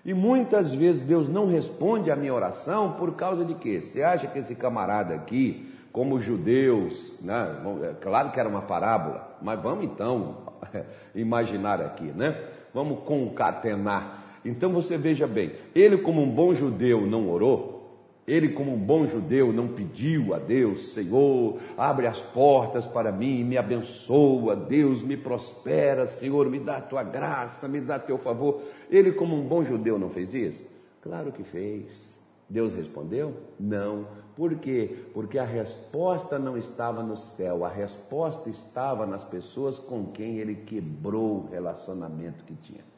E 0.05 0.12
muitas 0.12 0.75
vezes 0.75 1.01
Deus 1.01 1.29
não 1.29 1.47
responde 1.47 2.11
a 2.11 2.17
minha 2.17 2.35
oração 2.35 2.93
por 2.93 3.15
causa 3.15 3.45
de 3.45 3.55
quê? 3.55 3.81
Você 3.81 4.03
acha 4.03 4.27
que 4.27 4.39
esse 4.39 4.55
camarada 4.55 5.15
aqui 5.15 5.73
como 5.93 6.19
judeus, 6.19 7.12
né? 7.21 7.61
É 7.91 7.95
claro 7.95 8.33
que 8.33 8.41
era 8.41 8.49
uma 8.49 8.62
parábola, 8.62 9.37
mas 9.41 9.61
vamos 9.61 9.85
então 9.85 10.39
imaginar 11.15 11.81
aqui, 11.81 12.05
né? 12.05 12.43
Vamos 12.73 13.01
concatenar. 13.01 14.22
Então 14.44 14.72
você 14.72 14.96
veja 14.96 15.26
bem, 15.26 15.52
ele 15.75 15.99
como 15.99 16.20
um 16.20 16.30
bom 16.30 16.52
judeu 16.52 17.06
não 17.06 17.28
orou, 17.30 17.82
ele 18.26 18.50
como 18.50 18.72
um 18.72 18.78
bom 18.78 19.06
judeu 19.06 19.52
não 19.52 19.68
pediu 19.68 20.32
a 20.32 20.38
Deus, 20.38 20.92
Senhor, 20.92 21.58
abre 21.76 22.06
as 22.06 22.20
portas 22.20 22.87
para 22.87 23.11
mim, 23.11 23.42
me 23.42 23.58
abençoa, 23.58 24.54
Deus 24.54 25.02
me 25.02 25.16
prospera, 25.16 26.06
Senhor, 26.06 26.49
me 26.49 26.61
dá 26.61 26.76
a 26.76 26.82
tua 26.82 27.02
graça, 27.02 27.66
me 27.66 27.80
dá 27.80 27.99
teu 27.99 28.18
favor. 28.18 28.62
Ele 28.90 29.12
como 29.12 29.34
um 29.34 29.42
bom 29.42 29.64
judeu 29.64 29.99
não 29.99 30.08
fez 30.08 30.34
isso? 30.34 30.64
Claro 31.00 31.32
que 31.32 31.42
fez. 31.42 32.12
Deus 32.49 32.75
respondeu? 32.75 33.34
Não. 33.58 34.06
Por 34.37 34.54
quê? 34.56 35.06
Porque 35.12 35.38
a 35.38 35.44
resposta 35.44 36.38
não 36.38 36.56
estava 36.56 37.02
no 37.02 37.16
céu, 37.16 37.64
a 37.64 37.68
resposta 37.68 38.49
estava 38.49 39.04
nas 39.04 39.25
pessoas 39.25 39.78
com 39.78 40.06
quem 40.06 40.38
ele 40.38 40.54
quebrou 40.54 41.38
o 41.38 41.49
relacionamento 41.50 42.44
que 42.44 42.54
tinha. 42.54 42.91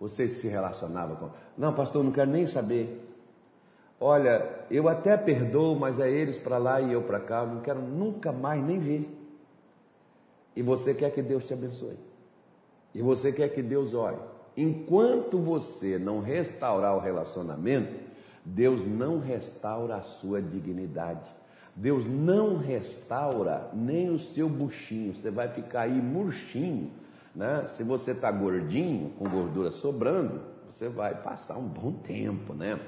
Você 0.00 0.26
se 0.28 0.48
relacionava 0.48 1.14
com. 1.14 1.28
Não, 1.58 1.74
pastor, 1.74 2.02
não 2.02 2.10
quero 2.10 2.30
nem 2.30 2.46
saber. 2.46 3.06
Olha, 4.00 4.48
eu 4.70 4.88
até 4.88 5.14
perdoo, 5.14 5.78
mas 5.78 6.00
é 6.00 6.10
eles 6.10 6.38
para 6.38 6.56
lá 6.56 6.80
e 6.80 6.90
eu 6.90 7.02
para 7.02 7.20
cá, 7.20 7.44
não 7.44 7.60
quero 7.60 7.82
nunca 7.82 8.32
mais 8.32 8.64
nem 8.64 8.78
ver. 8.78 9.20
E 10.56 10.62
você 10.62 10.94
quer 10.94 11.12
que 11.12 11.20
Deus 11.20 11.44
te 11.44 11.52
abençoe. 11.52 11.98
E 12.94 13.02
você 13.02 13.30
quer 13.30 13.50
que 13.50 13.62
Deus 13.62 13.92
ore. 13.92 14.16
Enquanto 14.56 15.38
você 15.38 15.98
não 15.98 16.20
restaurar 16.20 16.96
o 16.96 17.00
relacionamento, 17.00 17.94
Deus 18.42 18.84
não 18.86 19.18
restaura 19.18 19.96
a 19.96 20.02
sua 20.02 20.40
dignidade. 20.40 21.30
Deus 21.76 22.06
não 22.06 22.56
restaura 22.56 23.70
nem 23.72 24.10
o 24.10 24.18
seu 24.18 24.48
buchinho. 24.48 25.14
Você 25.14 25.30
vai 25.30 25.48
ficar 25.48 25.82
aí 25.82 26.00
murchinho. 26.00 26.90
Né? 27.34 27.64
Se 27.68 27.82
você 27.82 28.12
está 28.12 28.30
gordinho, 28.30 29.10
com 29.10 29.28
gordura 29.28 29.70
sobrando, 29.70 30.40
você 30.70 30.88
vai 30.88 31.14
passar 31.14 31.56
um 31.56 31.66
bom 31.66 31.92
tempo, 31.92 32.54
né? 32.54 32.78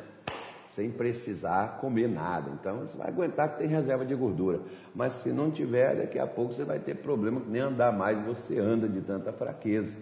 Sem 0.68 0.90
precisar 0.90 1.78
comer 1.78 2.08
nada. 2.08 2.50
Então 2.58 2.80
você 2.80 2.96
vai 2.96 3.08
aguentar 3.08 3.50
que 3.50 3.58
tem 3.58 3.68
reserva 3.68 4.04
de 4.04 4.14
gordura. 4.14 4.60
Mas 4.94 5.14
se 5.14 5.30
não 5.30 5.50
tiver, 5.50 5.96
daqui 5.96 6.18
a 6.18 6.26
pouco 6.26 6.54
você 6.54 6.64
vai 6.64 6.78
ter 6.78 6.94
problema 6.96 7.40
que 7.40 7.50
nem 7.50 7.60
andar 7.60 7.92
mais 7.92 8.18
você 8.24 8.58
anda 8.58 8.88
de 8.88 9.00
tanta 9.00 9.32
fraqueza. 9.32 9.98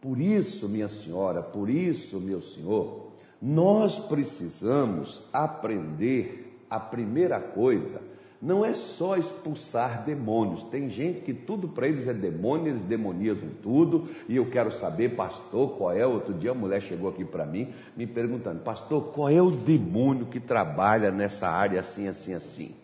Por 0.00 0.18
isso, 0.18 0.68
minha 0.68 0.88
senhora, 0.88 1.42
por 1.42 1.68
isso, 1.68 2.18
meu 2.18 2.40
senhor, 2.40 3.10
nós 3.40 3.98
precisamos 3.98 5.22
aprender 5.32 6.64
a 6.70 6.80
primeira 6.80 7.38
coisa. 7.38 8.00
Não 8.42 8.64
é 8.64 8.72
só 8.72 9.18
expulsar 9.18 10.02
demônios. 10.02 10.62
Tem 10.62 10.88
gente 10.88 11.20
que 11.20 11.34
tudo 11.34 11.68
para 11.68 11.86
eles 11.86 12.08
é 12.08 12.14
demônio, 12.14 12.68
eles 12.68 12.80
demonizam 12.82 13.50
tudo. 13.62 14.08
E 14.26 14.36
eu 14.36 14.46
quero 14.46 14.70
saber, 14.70 15.10
pastor, 15.10 15.76
qual 15.76 15.92
é? 15.92 16.06
Outro 16.06 16.32
dia 16.32 16.52
a 16.52 16.54
mulher 16.54 16.80
chegou 16.80 17.10
aqui 17.10 17.22
para 17.22 17.44
mim 17.44 17.68
me 17.94 18.06
perguntando, 18.06 18.60
pastor, 18.60 19.12
qual 19.12 19.28
é 19.28 19.42
o 19.42 19.50
demônio 19.50 20.24
que 20.24 20.40
trabalha 20.40 21.10
nessa 21.10 21.48
área 21.50 21.80
assim, 21.80 22.08
assim, 22.08 22.32
assim? 22.32 22.74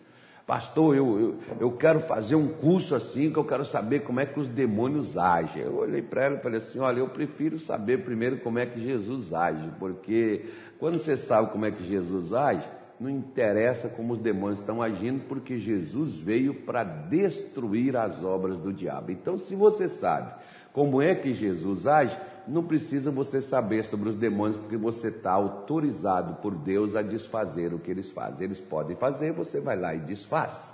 Pastor, 0.45 0.95
eu, 0.95 1.19
eu, 1.19 1.35
eu 1.59 1.71
quero 1.71 1.99
fazer 1.99 2.35
um 2.35 2.47
curso 2.47 2.95
assim, 2.95 3.31
que 3.31 3.37
eu 3.37 3.43
quero 3.43 3.65
saber 3.65 4.01
como 4.01 4.21
é 4.21 4.25
que 4.25 4.39
os 4.39 4.47
demônios 4.47 5.17
agem. 5.17 5.63
Eu 5.63 5.75
olhei 5.75 6.01
para 6.01 6.23
ela 6.23 6.35
e 6.35 6.39
falei 6.39 6.59
assim: 6.59 6.79
olha, 6.79 6.99
eu 6.99 7.09
prefiro 7.09 7.59
saber 7.59 8.05
primeiro 8.05 8.37
como 8.37 8.57
é 8.57 8.65
que 8.65 8.79
Jesus 8.79 9.33
age, 9.33 9.69
porque 9.77 10.45
quando 10.79 10.99
você 10.99 11.17
sabe 11.17 11.51
como 11.51 11.65
é 11.65 11.71
que 11.71 11.83
Jesus 11.83 12.31
age, 12.31 12.65
não 12.99 13.09
interessa 13.09 13.87
como 13.87 14.13
os 14.13 14.19
demônios 14.19 14.59
estão 14.59 14.81
agindo, 14.81 15.25
porque 15.27 15.59
Jesus 15.59 16.17
veio 16.17 16.53
para 16.53 16.83
destruir 16.83 17.95
as 17.95 18.23
obras 18.23 18.57
do 18.59 18.73
diabo. 18.73 19.11
Então, 19.11 19.37
se 19.37 19.55
você 19.55 19.87
sabe 19.87 20.33
como 20.73 21.01
é 21.01 21.13
que 21.13 21.33
Jesus 21.33 21.85
age, 21.85 22.17
não 22.47 22.63
precisa 22.63 23.11
você 23.11 23.41
saber 23.41 23.83
sobre 23.83 24.09
os 24.09 24.15
demônios, 24.15 24.57
porque 24.57 24.77
você 24.77 25.09
está 25.09 25.31
autorizado 25.31 26.35
por 26.35 26.55
Deus 26.55 26.95
a 26.95 27.01
desfazer 27.01 27.73
o 27.73 27.79
que 27.79 27.91
eles 27.91 28.09
fazem. 28.09 28.45
Eles 28.45 28.59
podem 28.59 28.95
fazer, 28.95 29.31
você 29.31 29.59
vai 29.59 29.77
lá 29.77 29.93
e 29.93 29.99
desfaz. 29.99 30.73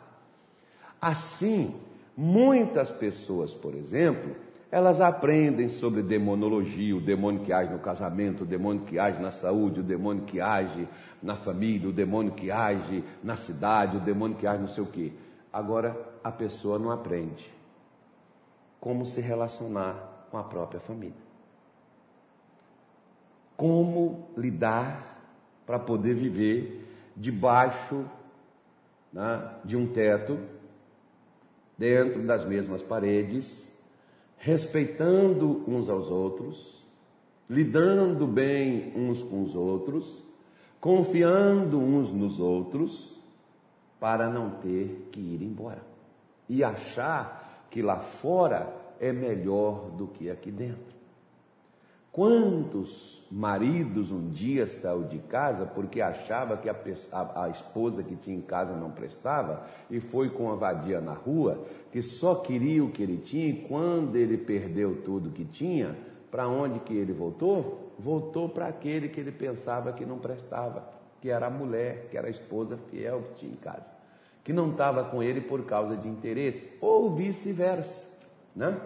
Assim, 1.01 1.75
muitas 2.15 2.89
pessoas, 2.91 3.53
por 3.53 3.75
exemplo, 3.75 4.35
elas 4.73 4.99
aprendem 4.99 5.69
sobre 5.69 6.01
demonologia, 6.01 6.95
o 6.95 6.99
demônio 6.99 7.41
que 7.41 7.53
age 7.53 7.71
no 7.71 7.77
casamento, 7.77 8.41
o 8.41 8.45
demônio 8.45 8.81
que 8.81 8.97
age 8.97 9.21
na 9.21 9.29
saúde, 9.29 9.81
o 9.81 9.83
demônio 9.83 10.23
que 10.23 10.41
age 10.41 10.87
na 11.21 11.35
família, 11.35 11.87
o 11.87 11.93
demônio 11.93 12.31
que 12.31 12.49
age 12.49 13.03
na 13.23 13.35
cidade, 13.35 13.97
o 13.97 13.99
demônio 13.99 14.35
que 14.35 14.47
age 14.47 14.61
não 14.61 14.67
sei 14.67 14.83
o 14.83 14.87
quê. 14.87 15.13
Agora, 15.51 15.95
a 16.23 16.31
pessoa 16.31 16.79
não 16.79 16.89
aprende 16.89 17.53
como 18.79 19.05
se 19.05 19.21
relacionar 19.21 20.27
com 20.31 20.39
a 20.39 20.43
própria 20.43 20.79
família 20.79 21.21
como 23.55 24.27
lidar 24.35 25.21
para 25.65 25.77
poder 25.77 26.15
viver 26.15 26.85
debaixo 27.15 28.03
né, 29.11 29.51
de 29.63 29.77
um 29.77 29.85
teto, 29.85 30.39
dentro 31.77 32.23
das 32.23 32.43
mesmas 32.43 32.81
paredes, 32.81 33.71
respeitando 34.43 35.63
uns 35.65 35.87
aos 35.89 36.11
outros, 36.11 36.83
lidando 37.49 38.27
bem 38.27 38.91
uns 38.93 39.23
com 39.23 39.41
os 39.41 39.55
outros, 39.55 40.21
confiando 40.81 41.79
uns 41.79 42.11
nos 42.11 42.41
outros, 42.41 43.17
para 44.01 44.29
não 44.29 44.49
ter 44.49 45.07
que 45.13 45.21
ir 45.21 45.41
embora 45.41 45.81
e 46.49 46.61
achar 46.61 47.67
que 47.71 47.81
lá 47.81 48.01
fora 48.01 48.67
é 48.99 49.13
melhor 49.13 49.91
do 49.91 50.07
que 50.07 50.29
aqui 50.29 50.51
dentro. 50.51 50.92
Quantos 52.13 53.25
maridos 53.31 54.11
um 54.11 54.29
dia 54.29 54.67
saiu 54.67 55.01
de 55.01 55.17
casa 55.17 55.65
porque 55.65 55.99
achava 55.99 56.55
que 56.55 56.69
a, 56.69 56.75
a, 57.11 57.45
a, 57.45 57.49
esposa 57.49 58.03
que 58.03 58.15
tinha 58.15 58.37
em 58.37 58.41
casa 58.41 58.75
não 58.75 58.91
prestava 58.91 59.65
e 59.89 59.99
foi 59.99 60.29
com 60.29 60.51
a 60.51 60.55
vadia 60.55 61.01
na 61.01 61.13
rua, 61.13 61.65
que 61.91 62.03
só 62.03 62.35
queria 62.35 62.83
o 62.83 62.91
que 62.91 63.01
ele 63.01 63.17
tinha 63.17 63.47
e 63.47 63.65
quando 63.67 64.15
ele 64.15 64.37
perdeu 64.37 65.01
tudo 65.01 65.31
que 65.31 65.43
tinha, 65.43 65.97
para 66.29 66.47
onde 66.47 66.81
que 66.81 66.93
ele 66.93 67.13
voltou? 67.13 67.91
Voltou 67.97 68.47
para 68.47 68.67
aquele 68.67 69.09
que 69.09 69.19
ele 69.19 69.31
pensava 69.31 69.91
que 69.91 70.05
não 70.05 70.19
prestava, 70.19 70.87
que 71.19 71.31
era 71.31 71.47
a 71.47 71.49
mulher, 71.49 72.09
que 72.11 72.17
era 72.17 72.27
a 72.27 72.31
esposa 72.31 72.77
fiel 72.91 73.23
que 73.23 73.39
tinha 73.39 73.53
em 73.53 73.55
casa, 73.55 73.91
que 74.43 74.53
não 74.53 74.69
estava 74.69 75.03
com 75.05 75.23
ele 75.23 75.41
por 75.41 75.65
causa 75.65 75.97
de 75.97 76.07
interesse, 76.07 76.69
ou 76.79 77.15
vice-versa, 77.15 78.07
né? 78.55 78.79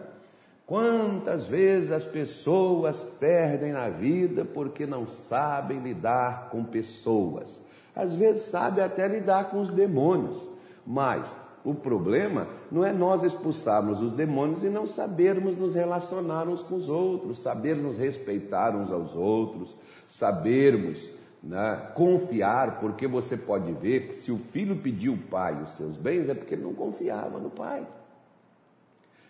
Quantas 0.68 1.48
vezes 1.48 1.92
as 1.92 2.06
pessoas 2.06 3.02
perdem 3.02 3.72
na 3.72 3.88
vida 3.88 4.44
porque 4.44 4.86
não 4.86 5.08
sabem 5.08 5.80
lidar 5.80 6.50
com 6.50 6.62
pessoas? 6.62 7.64
Às 7.96 8.14
vezes 8.14 8.44
sabem 8.44 8.84
até 8.84 9.08
lidar 9.08 9.50
com 9.50 9.62
os 9.62 9.72
demônios, 9.72 10.46
mas 10.86 11.34
o 11.64 11.74
problema 11.74 12.50
não 12.70 12.84
é 12.84 12.92
nós 12.92 13.24
expulsarmos 13.24 14.02
os 14.02 14.12
demônios 14.12 14.62
e 14.62 14.68
não 14.68 14.86
sabermos 14.86 15.58
nos 15.58 15.74
relacionar 15.74 16.50
uns 16.50 16.62
com 16.62 16.76
os 16.76 16.90
outros, 16.90 17.40
saber 17.40 17.78
nos 17.78 17.98
respeitar 17.98 18.76
uns 18.76 18.92
aos 18.92 19.16
outros, 19.16 19.74
sabermos 20.06 21.10
né, 21.42 21.92
confiar, 21.96 22.82
porque 22.82 23.08
você 23.08 23.38
pode 23.38 23.72
ver 23.72 24.10
que 24.10 24.16
se 24.16 24.34
o 24.34 24.38
filho 24.38 24.76
pediu 24.76 25.14
o 25.14 25.18
pai 25.18 25.62
os 25.64 25.78
seus 25.78 25.96
bens 25.96 26.28
é 26.28 26.34
porque 26.34 26.56
ele 26.56 26.64
não 26.64 26.74
confiava 26.74 27.40
no 27.40 27.50
pai. 27.50 27.88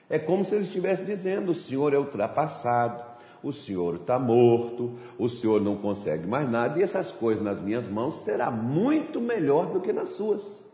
É 0.09 0.17
como 0.17 0.43
se 0.45 0.55
ele 0.55 0.63
estivesse 0.63 1.03
dizendo: 1.03 1.51
o 1.51 1.55
senhor 1.55 1.93
é 1.93 1.97
ultrapassado, 1.97 3.03
o 3.43 3.51
senhor 3.51 3.95
está 3.95 4.17
morto, 4.17 4.97
o 5.17 5.27
senhor 5.27 5.61
não 5.61 5.77
consegue 5.77 6.25
mais 6.25 6.49
nada, 6.49 6.79
e 6.79 6.83
essas 6.83 7.11
coisas 7.11 7.43
nas 7.43 7.59
minhas 7.59 7.87
mãos 7.87 8.21
será 8.21 8.49
muito 8.49 9.19
melhor 9.19 9.67
do 9.67 9.81
que 9.81 9.91
nas 9.91 10.09
suas. 10.09 10.65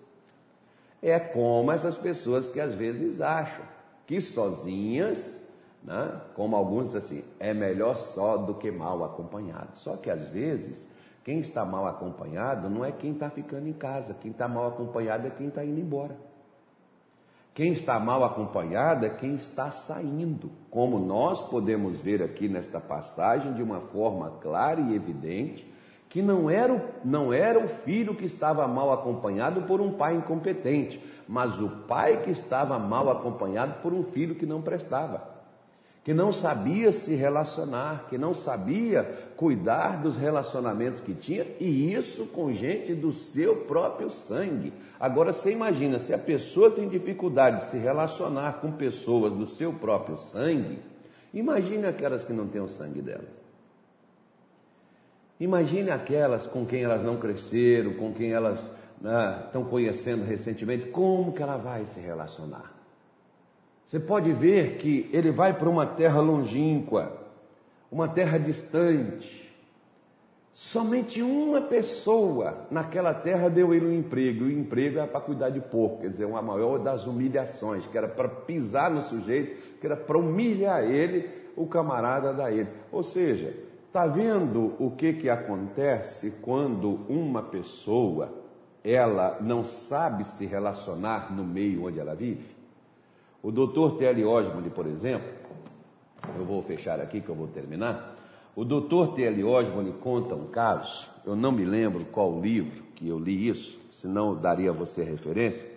É 1.02 1.20
como 1.20 1.72
essas 1.72 1.98
pessoas 1.98 2.48
que 2.48 2.60
às 2.60 2.74
vezes 2.74 3.20
acham 3.20 3.66
que 4.08 4.22
sozinhas, 4.22 5.38
né, 5.84 6.22
como 6.34 6.56
alguns 6.56 6.94
dizem 6.94 7.00
assim, 7.00 7.24
é 7.40 7.54
melhor 7.54 7.96
só 7.96 8.38
do 8.38 8.54
que 8.54 8.72
mal 8.72 9.04
acompanhado. 9.04 9.70
Só 9.74 9.98
que 9.98 10.10
às 10.10 10.30
vezes, 10.30 10.88
quem 11.24 11.40
está 11.40 11.66
mal 11.66 11.88
acompanhado 11.88 12.70
não 12.70 12.86
é 12.86 12.92
quem 12.92 13.12
está 13.12 13.30
ficando 13.30 13.68
em 13.68 13.74
casa, 13.74 14.14
quem 14.14 14.32
está 14.32 14.48
mal 14.48 14.68
acompanhado 14.68 15.28
é 15.28 15.30
quem 15.30 15.48
está 15.48 15.64
indo 15.66 15.80
embora. 15.80 16.16
Quem 17.54 17.72
está 17.72 18.00
mal 18.00 18.24
acompanhado 18.24 19.06
é 19.06 19.10
quem 19.10 19.36
está 19.36 19.70
saindo, 19.70 20.50
como 20.72 20.98
nós 20.98 21.40
podemos 21.40 22.02
ver 22.02 22.24
aqui 22.24 22.48
nesta 22.48 22.80
passagem 22.80 23.54
de 23.54 23.62
uma 23.62 23.80
forma 23.80 24.32
clara 24.42 24.82
e 24.82 24.96
evidente, 24.96 25.72
que 26.10 26.20
não 26.20 26.50
era, 26.50 26.74
o, 26.74 26.82
não 27.06 27.32
era 27.32 27.60
o 27.60 27.68
filho 27.68 28.16
que 28.16 28.26
estava 28.26 28.68
mal 28.68 28.92
acompanhado 28.92 29.64
por 29.64 29.82
um 29.82 29.94
pai 29.94 30.16
incompetente, 30.16 31.04
mas 31.28 31.60
o 31.62 31.70
pai 31.88 32.24
que 32.24 32.32
estava 32.32 32.80
mal 32.80 33.10
acompanhado 33.12 33.82
por 33.84 33.94
um 33.94 34.04
filho 34.04 34.34
que 34.34 34.48
não 34.48 34.62
prestava 34.62 35.33
que 36.04 36.14
não 36.14 36.34
sabia 36.34 36.92
se 36.92 37.16
relacionar, 37.16 38.08
que 38.10 38.18
não 38.18 38.34
sabia 38.34 39.04
cuidar 39.38 40.02
dos 40.02 40.18
relacionamentos 40.18 41.00
que 41.00 41.14
tinha, 41.14 41.46
e 41.62 41.94
isso 41.94 42.26
com 42.26 42.52
gente 42.52 42.94
do 42.94 43.14
seu 43.14 43.56
próprio 43.56 44.10
sangue. 44.10 44.74
Agora 45.00 45.32
você 45.32 45.52
imagina, 45.52 46.00
se 46.00 46.14
a 46.14 46.18
pessoa 46.18 46.70
tem 46.70 46.90
dificuldade 46.90 47.64
de 47.64 47.72
se 47.72 47.78
relacionar 47.78 48.60
com 48.60 48.74
pessoas 48.74 49.32
do 49.32 49.48
seu 49.48 49.72
próprio 49.72 50.18
sangue, 50.18 50.80
imagine 51.34 51.86
aquelas 51.86 52.24
que 52.26 52.34
não 52.34 52.48
têm 52.48 52.62
o 52.62 52.68
sangue 52.68 53.02
delas. 53.02 53.44
Imagine 55.40 55.90
aquelas 55.90 56.46
com 56.46 56.66
quem 56.66 56.84
elas 56.84 57.02
não 57.02 57.16
cresceram, 57.18 57.94
com 57.94 58.14
quem 58.14 58.34
elas 58.34 58.70
né, 59.00 59.44
estão 59.46 59.64
conhecendo 59.64 60.26
recentemente, 60.26 60.90
como 60.90 61.32
que 61.32 61.42
ela 61.42 61.58
vai 61.58 61.86
se 61.86 62.00
relacionar? 62.02 62.73
Você 63.86 64.00
pode 64.00 64.32
ver 64.32 64.78
que 64.78 65.10
ele 65.12 65.32
vai 65.32 65.54
para 65.54 65.70
uma 65.70 65.86
terra 65.86 66.20
longínqua, 66.20 67.18
uma 67.92 68.08
terra 68.08 68.38
distante. 68.38 69.44
Somente 70.52 71.22
uma 71.22 71.62
pessoa 71.62 72.68
naquela 72.70 73.14
terra 73.14 73.50
deu 73.50 73.74
ele 73.74 73.88
um 73.88 73.94
emprego, 73.94 74.46
e 74.46 74.54
o 74.56 74.60
emprego 74.60 75.00
era 75.00 75.08
para 75.08 75.22
cuidar 75.22 75.50
de 75.50 75.60
porco, 75.60 76.02
quer 76.02 76.10
dizer, 76.10 76.26
uma 76.26 76.42
maior 76.42 76.78
das 76.78 77.08
humilhações, 77.08 77.86
que 77.88 77.98
era 77.98 78.08
para 78.08 78.30
pisar 78.30 78.92
no 78.92 79.02
sujeito, 79.02 79.80
que 79.80 79.86
era 79.86 79.98
para 79.98 80.18
humilhar 80.18 80.84
ele, 80.84 81.28
o 81.56 81.66
camarada 81.68 82.34
da 82.34 82.52
ele. 82.52 82.70
Ou 82.92 83.04
seja, 83.04 83.54
está 83.88 84.06
vendo 84.08 84.74
o 84.80 84.92
que, 84.92 85.14
que 85.14 85.30
acontece 85.30 86.32
quando 86.42 87.00
uma 87.10 87.44
pessoa 87.44 88.32
ela 88.84 89.38
não 89.40 89.64
sabe 89.64 90.24
se 90.24 90.46
relacionar 90.46 91.34
no 91.34 91.44
meio 91.44 91.86
onde 91.86 92.00
ela 92.00 92.14
vive? 92.14 92.63
O 93.44 93.52
doutor 93.52 93.98
T.L. 93.98 94.24
Osmond, 94.24 94.70
por 94.70 94.88
exemplo, 94.88 95.28
eu 96.40 96.46
vou 96.46 96.62
fechar 96.62 97.02
aqui 97.02 97.20
que 97.20 97.28
eu 97.28 97.36
vou 97.36 97.48
terminar. 97.48 98.18
O 98.56 98.64
doutor 98.64 99.14
T.L. 99.16 99.44
Osmond 99.44 99.92
conta 100.00 100.34
um 100.34 100.48
caso, 100.48 101.10
eu 101.26 101.36
não 101.36 101.52
me 101.52 101.66
lembro 101.66 102.06
qual 102.06 102.40
livro 102.40 102.82
que 102.96 103.06
eu 103.06 103.20
li 103.20 103.50
isso, 103.50 103.78
senão 103.92 104.30
eu 104.30 104.36
daria 104.38 104.70
a 104.70 104.74
você 104.74 105.04
referência. 105.04 105.70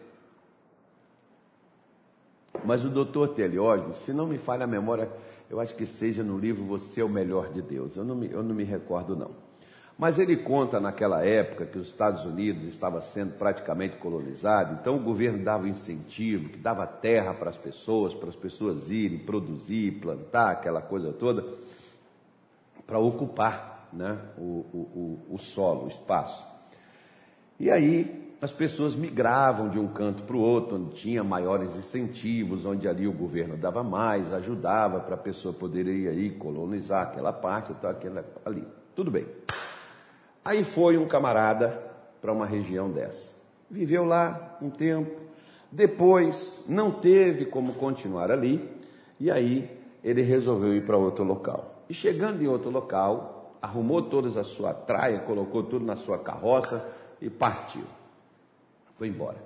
Mas 2.64 2.84
o 2.84 2.88
doutor 2.88 3.30
T.L. 3.30 3.58
Osmond, 3.58 3.96
se 3.96 4.12
não 4.12 4.28
me 4.28 4.38
falha 4.38 4.62
a 4.62 4.68
memória, 4.68 5.10
eu 5.50 5.58
acho 5.58 5.74
que 5.74 5.84
seja 5.84 6.22
no 6.22 6.38
livro 6.38 6.64
Você 6.66 7.00
é 7.00 7.04
o 7.04 7.08
Melhor 7.08 7.52
de 7.52 7.62
Deus, 7.62 7.96
eu 7.96 8.04
não 8.04 8.14
me, 8.14 8.30
eu 8.30 8.44
não 8.44 8.54
me 8.54 8.62
recordo 8.62 9.16
não. 9.16 9.45
Mas 9.98 10.18
ele 10.18 10.36
conta 10.36 10.78
naquela 10.78 11.24
época 11.24 11.64
que 11.64 11.78
os 11.78 11.88
Estados 11.88 12.24
Unidos 12.24 12.64
estava 12.66 13.00
sendo 13.00 13.32
praticamente 13.38 13.96
colonizado, 13.96 14.76
então 14.78 14.96
o 14.96 15.02
governo 15.02 15.42
dava 15.42 15.66
incentivo, 15.66 16.50
que 16.50 16.58
dava 16.58 16.86
terra 16.86 17.32
para 17.32 17.48
as 17.48 17.56
pessoas, 17.56 18.14
para 18.14 18.28
as 18.28 18.36
pessoas 18.36 18.90
irem 18.90 19.18
produzir, 19.18 19.92
plantar, 19.92 20.50
aquela 20.50 20.82
coisa 20.82 21.14
toda, 21.14 21.46
para 22.86 22.98
ocupar 22.98 23.88
né, 23.90 24.18
o, 24.36 24.42
o, 24.42 25.26
o, 25.30 25.38
solo, 25.38 25.86
o 25.86 25.88
espaço. 25.88 26.44
E 27.58 27.70
aí 27.70 28.34
as 28.42 28.52
pessoas 28.52 28.94
migravam 28.94 29.70
de 29.70 29.78
um 29.78 29.88
canto 29.88 30.24
para 30.24 30.36
o 30.36 30.40
outro, 30.40 30.76
onde 30.76 30.94
tinha 30.94 31.24
maiores 31.24 31.74
incentivos, 31.74 32.66
onde 32.66 32.86
ali 32.86 33.08
o 33.08 33.12
governo 33.12 33.56
dava 33.56 33.82
mais, 33.82 34.30
ajudava 34.30 35.00
para 35.00 35.14
a 35.14 35.18
pessoa 35.18 35.54
poder 35.54 35.86
ir 35.86 36.06
aí 36.06 36.30
colonizar 36.32 37.04
aquela 37.04 37.32
parte, 37.32 37.72
tal, 37.80 37.92
aquela 37.92 38.22
ali. 38.44 38.62
Tudo 38.94 39.10
bem. 39.10 39.26
Aí 40.46 40.62
foi 40.62 40.96
um 40.96 41.08
camarada 41.08 41.82
para 42.22 42.32
uma 42.32 42.46
região 42.46 42.88
dessa. 42.88 43.34
Viveu 43.68 44.04
lá 44.04 44.56
um 44.62 44.70
tempo, 44.70 45.20
depois 45.72 46.62
não 46.68 46.92
teve 46.92 47.46
como 47.46 47.74
continuar 47.74 48.30
ali, 48.30 48.70
e 49.18 49.28
aí 49.28 49.68
ele 50.04 50.22
resolveu 50.22 50.72
ir 50.72 50.86
para 50.86 50.96
outro 50.96 51.24
local. 51.24 51.82
E 51.88 51.94
chegando 51.94 52.44
em 52.44 52.46
outro 52.46 52.70
local, 52.70 53.56
arrumou 53.60 54.02
todas 54.02 54.36
a 54.36 54.44
sua 54.44 54.72
traia, 54.72 55.18
colocou 55.18 55.64
tudo 55.64 55.84
na 55.84 55.96
sua 55.96 56.16
carroça 56.16 56.88
e 57.20 57.28
partiu. 57.28 57.82
Foi 58.96 59.08
embora. 59.08 59.38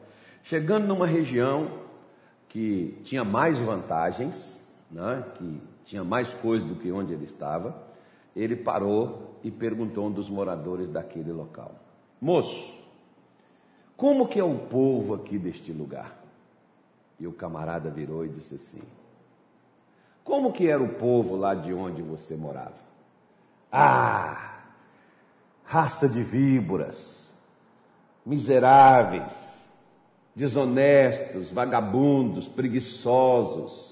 Chegando 0.43 0.87
numa 0.87 1.07
região 1.07 1.79
que 2.47 3.01
tinha 3.05 3.25
mais 3.25 3.59
vantagens, 3.59 4.63
né, 4.91 5.25
que 5.37 5.63
tinha 5.83 6.05
mais 6.05 6.35
coisas 6.35 6.69
do 6.69 6.75
que 6.75 6.93
onde 6.93 7.15
ele 7.15 7.25
estava, 7.25 7.75
ele 8.37 8.55
parou 8.55 9.30
e 9.43 9.51
perguntou 9.51 10.05
a 10.05 10.09
um 10.09 10.13
dos 10.13 10.29
moradores 10.29 10.89
daquele 10.89 11.33
local: 11.33 11.75
Moço, 12.21 12.77
como 13.97 14.27
que 14.27 14.39
é 14.39 14.45
o 14.45 14.59
povo 14.59 15.15
aqui 15.15 15.39
deste 15.39 15.73
lugar? 15.73 16.19
E 17.19 17.27
o 17.27 17.33
camarada 17.33 17.91
virou 17.91 18.25
e 18.25 18.29
disse 18.29 18.55
assim: 18.55 18.83
Como 20.25 20.53
que 20.53 20.69
era 20.69 20.83
o 20.83 20.95
povo 20.95 21.37
lá 21.37 21.55
de 21.55 21.73
onde 21.73 22.03
você 22.03 22.37
morava? 22.37 22.91
Ah, 23.71 24.59
raça 25.65 26.09
de 26.09 26.23
víboras, 26.23 27.33
miseráveis, 28.25 29.33
desonestos, 30.35 31.51
vagabundos, 31.51 32.49
preguiçosos 32.49 33.90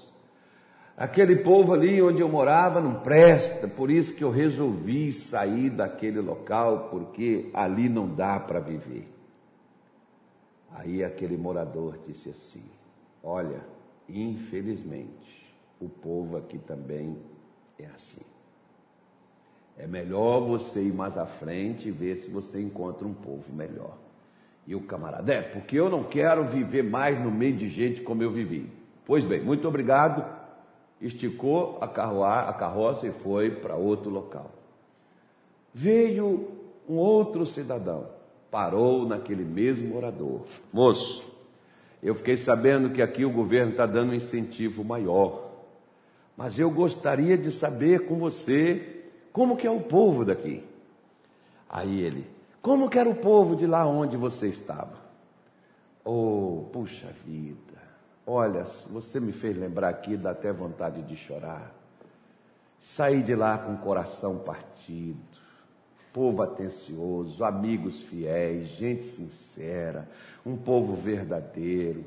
Aquele 0.99 1.37
povo 1.37 1.75
ali 1.75 2.03
onde 2.03 2.21
eu 2.21 2.29
morava 2.29 2.81
não 2.81 2.95
presta, 2.97 3.69
por 3.69 3.89
isso 3.89 4.17
que 4.17 4.25
eu 4.25 4.31
resolvi 4.31 5.13
sair 5.13 5.71
daquele 5.71 6.21
local, 6.21 6.89
porque 6.91 7.51
ali 7.55 7.89
não 7.89 8.13
dá 8.13 8.41
para 8.41 8.59
viver. 8.59 9.07
Aí 10.73 11.05
aquele 11.05 11.37
morador 11.37 11.99
disse 12.05 12.31
assim: 12.31 12.65
Olha, 13.23 13.61
infelizmente, 14.09 15.55
o 15.81 15.89
povo 15.89 16.37
aqui 16.37 16.59
também 16.59 17.17
é 17.79 17.87
assim. 17.95 18.27
É 19.79 19.87
melhor 19.87 20.41
você 20.41 20.83
ir 20.83 20.93
mais 20.93 21.17
à 21.17 21.27
frente 21.27 21.87
e 21.87 21.93
ver 21.93 22.17
se 22.17 22.29
você 22.29 22.61
encontra 22.61 23.07
um 23.07 23.15
povo 23.15 23.53
melhor. 23.53 23.97
E 24.67 24.75
o 24.75 24.81
camarada, 24.81 25.33
é, 25.33 25.43
porque 25.43 25.77
eu 25.79 25.89
não 25.89 26.03
quero 26.03 26.45
viver 26.45 26.83
mais 26.83 27.23
no 27.23 27.31
meio 27.31 27.55
de 27.55 27.69
gente 27.69 28.03
como 28.03 28.21
eu 28.21 28.33
vivi. 28.33 28.69
Pois 29.07 29.25
bem, 29.25 29.41
muito 29.41 29.67
obrigado 29.69 30.38
esticou 31.01 31.79
a, 31.81 31.89
carroça 31.89 33.07
e 33.07 33.13
foi 33.13 33.51
para 33.51 33.77
outro 33.77 34.11
local. 34.11 34.51
Veio 35.73 36.49
um 36.89 36.97
outro 36.97 37.47
cidadão, 37.47 38.09
parou 38.51 39.07
naquele 39.07 39.45
mesmo 39.45 39.89
morador. 39.89 40.43
Moço, 40.73 41.31
eu 42.03 42.15
fiquei 42.15 42.37
sabendo 42.37 42.91
que 42.91 43.03
aqui 43.03 43.25
o 43.25 43.31
governo 43.31 43.73
está 43.73 43.87
dando 43.87 44.11
um 44.11 44.15
incentivo 44.15 44.85
maior, 44.85 45.51
mas 46.37 46.59
eu 46.59 46.71
gostaria 46.71 47.37
de 47.37 47.51
saber 47.51 48.07
com 48.07 48.17
você 48.17 49.05
como 49.33 49.57
que 49.57 49.67
é 49.67 49.71
o 49.71 49.81
povo 49.81 50.25
daqui. 50.25 50.65
Aí 51.69 52.01
ele, 52.01 52.27
como 52.63 52.89
que 52.89 52.99
era 52.99 53.09
o 53.09 53.15
povo 53.15 53.55
de 53.55 53.67
lá 53.67 53.87
onde 53.87 54.17
você 54.17 54.49
estava? 54.49 54.97
Oh, 56.05 56.65
puxa 56.73 57.09
vida, 57.27 57.79
Olha, 58.31 58.65
você 58.91 59.19
me 59.19 59.33
fez 59.33 59.57
lembrar 59.57 59.89
aqui, 59.89 60.15
dá 60.15 60.33
até 60.33 60.53
vontade 60.53 61.01
de 61.01 61.17
chorar. 61.17 61.73
Saí 62.79 63.23
de 63.23 63.35
lá 63.35 63.57
com 63.57 63.73
o 63.73 63.79
coração 63.79 64.37
partido, 64.37 65.17
povo 66.13 66.43
atencioso, 66.43 67.43
amigos 67.43 68.03
fiéis, 68.03 68.69
gente 68.69 69.05
sincera, 69.05 70.07
um 70.45 70.59
povo 70.59 70.95
verdadeiro. 70.95 72.05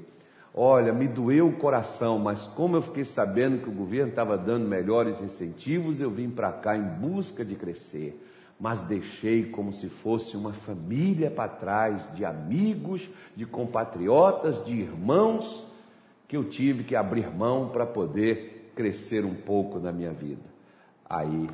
Olha, 0.54 0.94
me 0.94 1.08
doeu 1.08 1.48
o 1.48 1.58
coração, 1.58 2.20
mas 2.20 2.44
como 2.44 2.76
eu 2.76 2.84
fiquei 2.84 3.04
sabendo 3.04 3.64
que 3.64 3.70
o 3.70 3.74
governo 3.74 4.10
estava 4.10 4.38
dando 4.38 4.68
melhores 4.68 5.20
incentivos, 5.22 6.00
eu 6.00 6.12
vim 6.12 6.30
para 6.30 6.52
cá 6.52 6.78
em 6.78 6.84
busca 6.84 7.44
de 7.44 7.56
crescer. 7.56 8.24
Mas 8.60 8.84
deixei 8.84 9.50
como 9.50 9.74
se 9.74 9.90
fosse 9.90 10.38
uma 10.38 10.54
família 10.54 11.32
para 11.32 11.50
trás, 11.50 12.00
de 12.14 12.24
amigos, 12.24 13.10
de 13.36 13.44
compatriotas, 13.48 14.64
de 14.64 14.74
irmãos 14.74 15.71
que 16.32 16.38
eu 16.38 16.46
tive 16.46 16.86
que 16.86 16.96
abrir 16.96 17.30
mão 17.30 17.68
para 17.68 17.86
poder 17.86 18.72
crescer 18.74 19.26
um 19.26 19.36
pouco 19.36 19.80
na 19.80 19.92
minha 19.92 20.14
vida. 20.14 20.46
Aí 21.04 21.50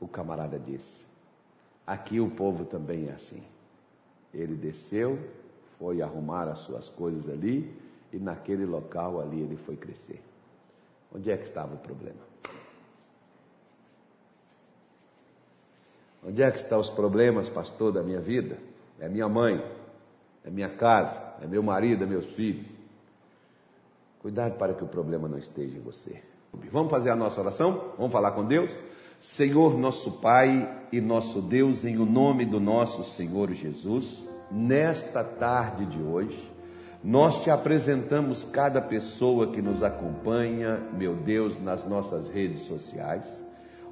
o 0.00 0.08
camarada 0.08 0.58
disse: 0.58 1.04
Aqui 1.86 2.20
o 2.20 2.30
povo 2.30 2.64
também 2.64 3.08
é 3.08 3.12
assim. 3.12 3.42
Ele 4.32 4.54
desceu, 4.54 5.18
foi 5.78 6.00
arrumar 6.00 6.48
as 6.48 6.60
suas 6.60 6.88
coisas 6.88 7.28
ali 7.28 7.70
e 8.10 8.16
naquele 8.16 8.64
local 8.64 9.20
ali 9.20 9.42
ele 9.42 9.56
foi 9.56 9.76
crescer. 9.76 10.22
Onde 11.14 11.30
é 11.30 11.36
que 11.36 11.44
estava 11.44 11.74
o 11.74 11.78
problema? 11.78 12.30
Onde 16.26 16.42
é 16.42 16.50
que 16.50 16.56
estão 16.56 16.80
os 16.80 16.88
problemas, 16.88 17.50
pastor, 17.50 17.92
da 17.92 18.02
minha 18.02 18.22
vida? 18.22 18.56
É 18.98 19.06
minha 19.06 19.28
mãe, 19.28 19.62
é 20.46 20.48
minha 20.48 20.70
casa, 20.70 21.20
é 21.42 21.46
meu 21.46 21.62
marido, 21.62 22.04
é 22.04 22.06
meus 22.06 22.24
filhos. 22.24 22.79
Cuidado 24.20 24.58
para 24.58 24.74
que 24.74 24.84
o 24.84 24.86
problema 24.86 25.28
não 25.28 25.38
esteja 25.38 25.78
em 25.78 25.80
você. 25.80 26.22
Vamos 26.70 26.90
fazer 26.90 27.10
a 27.10 27.16
nossa 27.16 27.40
oração? 27.40 27.92
Vamos 27.96 28.12
falar 28.12 28.32
com 28.32 28.44
Deus? 28.44 28.76
Senhor, 29.18 29.78
nosso 29.78 30.12
Pai 30.12 30.86
e 30.92 31.00
nosso 31.00 31.40
Deus, 31.40 31.84
em 31.84 31.96
o 31.98 32.04
nome 32.04 32.44
do 32.44 32.60
nosso 32.60 33.02
Senhor 33.02 33.52
Jesus, 33.52 34.24
nesta 34.50 35.22
tarde 35.24 35.86
de 35.86 36.02
hoje, 36.02 36.50
nós 37.02 37.42
te 37.42 37.50
apresentamos 37.50 38.44
cada 38.44 38.80
pessoa 38.80 39.46
que 39.46 39.62
nos 39.62 39.82
acompanha, 39.82 40.78
meu 40.92 41.14
Deus, 41.14 41.62
nas 41.62 41.86
nossas 41.86 42.28
redes 42.28 42.62
sociais. 42.62 43.42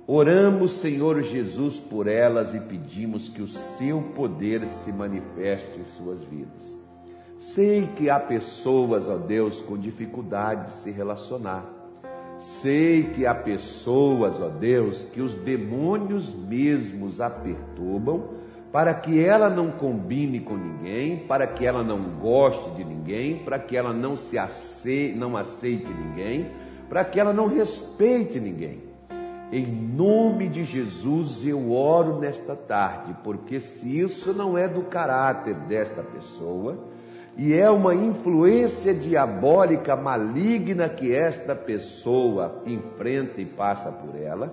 Oramos, 0.07 0.73
Senhor 0.73 1.23
Jesus, 1.23 1.79
por 1.79 2.07
elas 2.07 2.55
e 2.55 2.61
pedimos 2.61 3.29
que 3.29 3.43
o 3.43 3.49
seu 3.49 4.03
poder 4.15 4.67
se 4.67 4.93
manifeste 4.93 5.81
em 5.81 5.85
suas 5.85 6.23
vidas. 6.25 6.77
Sei 7.39 7.87
que 7.87 8.11
há 8.11 8.19
pessoas, 8.19 9.09
ó 9.09 9.17
Deus, 9.17 9.61
com 9.61 9.79
dificuldade 9.79 10.65
de 10.65 10.71
se 10.79 10.91
relacionar. 10.91 11.65
Sei 12.39 13.05
que 13.05 13.25
há 13.25 13.35
pessoas, 13.35 14.41
ó 14.43 14.49
Deus, 14.49 15.05
que 15.05 15.21
os 15.21 15.35
demônios 15.35 16.35
mesmos 16.35 17.21
a 17.21 17.31
perturbam 17.31 18.39
para 18.73 18.93
que 18.93 19.25
ela 19.25 19.49
não 19.49 19.71
combine 19.71 20.41
com 20.41 20.57
ninguém, 20.57 21.17
para 21.17 21.47
que 21.47 21.65
ela 21.65 21.83
não 21.83 22.19
goste 22.21 22.71
de 22.73 22.85
ninguém, 22.85 23.39
para 23.39 23.59
que 23.59 23.77
ela 23.77 23.93
não 23.93 24.17
se 24.17 24.37
aceite, 24.37 25.17
não 25.17 25.37
aceite 25.37 25.89
ninguém, 25.89 26.51
para 26.89 27.05
que 27.05 27.19
ela 27.19 27.33
não 27.33 27.47
respeite 27.47 28.39
ninguém. 28.39 28.83
Em 29.51 29.65
nome 29.65 30.49
de 30.49 30.65
Jesus 30.65 31.47
eu 31.47 31.73
oro 31.73 32.19
nesta 32.19 32.55
tarde, 32.55 33.17
porque 33.25 33.59
se 33.59 34.01
isso 34.01 34.35
não 34.35 34.59
é 34.59 34.69
do 34.69 34.83
caráter 34.83 35.55
desta 35.55 36.03
pessoa, 36.03 36.77
e 37.39 37.55
é 37.55 37.71
uma 37.71 37.95
influência 37.95 38.93
diabólica 38.93 39.95
maligna 39.95 40.89
que 40.89 41.15
esta 41.15 41.55
pessoa 41.55 42.63
enfrenta 42.67 43.41
e 43.41 43.47
passa 43.47 43.93
por 43.93 44.21
ela, 44.21 44.53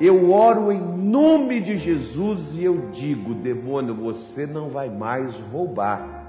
eu 0.00 0.32
oro 0.32 0.72
em 0.72 0.80
nome 0.80 1.60
de 1.60 1.76
Jesus 1.76 2.56
e 2.56 2.64
eu 2.64 2.88
digo, 2.90 3.32
demônio, 3.34 3.94
você 3.94 4.44
não 4.44 4.68
vai 4.68 4.90
mais 4.90 5.36
roubar 5.52 6.24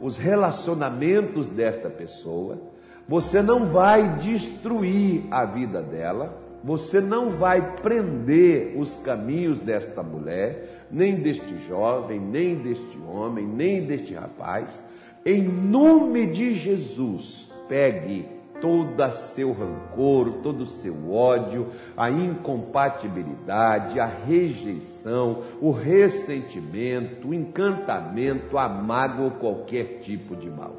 os 0.00 0.16
relacionamentos 0.16 1.46
desta 1.46 1.90
pessoa, 1.90 2.58
você 3.06 3.42
não 3.42 3.66
vai 3.66 4.16
destruir 4.16 5.24
a 5.30 5.44
vida 5.44 5.82
dela, 5.82 6.40
você 6.64 7.02
não 7.02 7.28
vai 7.28 7.74
prender 7.82 8.74
os 8.78 8.96
caminhos 8.96 9.60
desta 9.60 10.02
mulher, 10.02 10.86
nem 10.90 11.16
deste 11.16 11.58
jovem, 11.68 12.18
nem 12.18 12.56
deste 12.56 12.98
homem, 13.06 13.46
nem 13.46 13.84
deste 13.84 14.14
rapaz. 14.14 14.82
Em 15.26 15.42
nome 15.42 16.26
de 16.26 16.54
Jesus, 16.54 17.50
pegue 17.66 18.28
todo 18.60 19.10
seu 19.12 19.52
rancor, 19.52 20.40
todo 20.42 20.62
o 20.62 20.66
seu 20.66 21.12
ódio, 21.12 21.68
a 21.96 22.10
incompatibilidade, 22.10 23.98
a 23.98 24.06
rejeição, 24.06 25.42
o 25.60 25.70
ressentimento, 25.70 27.28
o 27.28 27.34
encantamento, 27.34 28.58
a 28.58 28.68
mágoa 28.68 29.26
ou 29.26 29.30
qualquer 29.32 30.00
tipo 30.00 30.36
de 30.36 30.50
mal. 30.50 30.76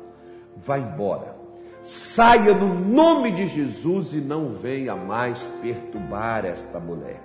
Vá 0.57 0.77
embora. 0.77 1.35
Saia 1.83 2.53
no 2.53 2.73
nome 2.73 3.31
de 3.31 3.47
Jesus 3.47 4.13
e 4.13 4.17
não 4.17 4.53
venha 4.53 4.95
mais 4.95 5.41
perturbar 5.61 6.45
esta 6.45 6.79
mulher. 6.79 7.21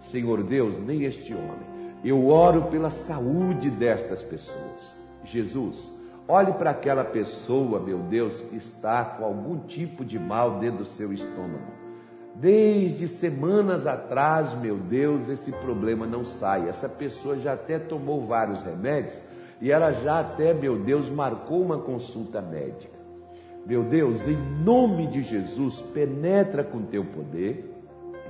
Senhor 0.00 0.42
Deus, 0.42 0.78
nem 0.78 1.04
este 1.04 1.32
homem. 1.32 1.76
Eu 2.04 2.28
oro 2.28 2.62
pela 2.64 2.90
saúde 2.90 3.70
destas 3.70 4.22
pessoas. 4.22 4.96
Jesus, 5.24 5.92
olhe 6.28 6.52
para 6.52 6.70
aquela 6.70 7.04
pessoa, 7.04 7.80
meu 7.80 7.98
Deus, 7.98 8.40
que 8.42 8.56
está 8.56 9.04
com 9.04 9.24
algum 9.24 9.58
tipo 9.60 10.04
de 10.04 10.18
mal 10.18 10.58
dentro 10.58 10.78
do 10.78 10.84
seu 10.84 11.12
estômago. 11.12 11.76
Desde 12.34 13.08
semanas 13.08 13.86
atrás, 13.86 14.52
meu 14.52 14.76
Deus, 14.76 15.28
esse 15.28 15.50
problema 15.50 16.06
não 16.06 16.24
sai. 16.24 16.68
Essa 16.68 16.88
pessoa 16.88 17.38
já 17.38 17.54
até 17.54 17.78
tomou 17.78 18.26
vários 18.26 18.60
remédios 18.60 19.14
e 19.60 19.72
ela 19.72 19.92
já 19.92 20.20
até, 20.20 20.52
meu 20.52 20.76
Deus, 20.76 21.08
marcou 21.08 21.62
uma 21.62 21.78
consulta 21.78 22.42
médica. 22.42 22.94
Meu 23.64 23.82
Deus, 23.82 24.28
em 24.28 24.36
nome 24.62 25.06
de 25.06 25.22
Jesus, 25.22 25.80
penetra 25.80 26.62
com 26.62 26.82
teu 26.82 27.04
poder 27.04 27.72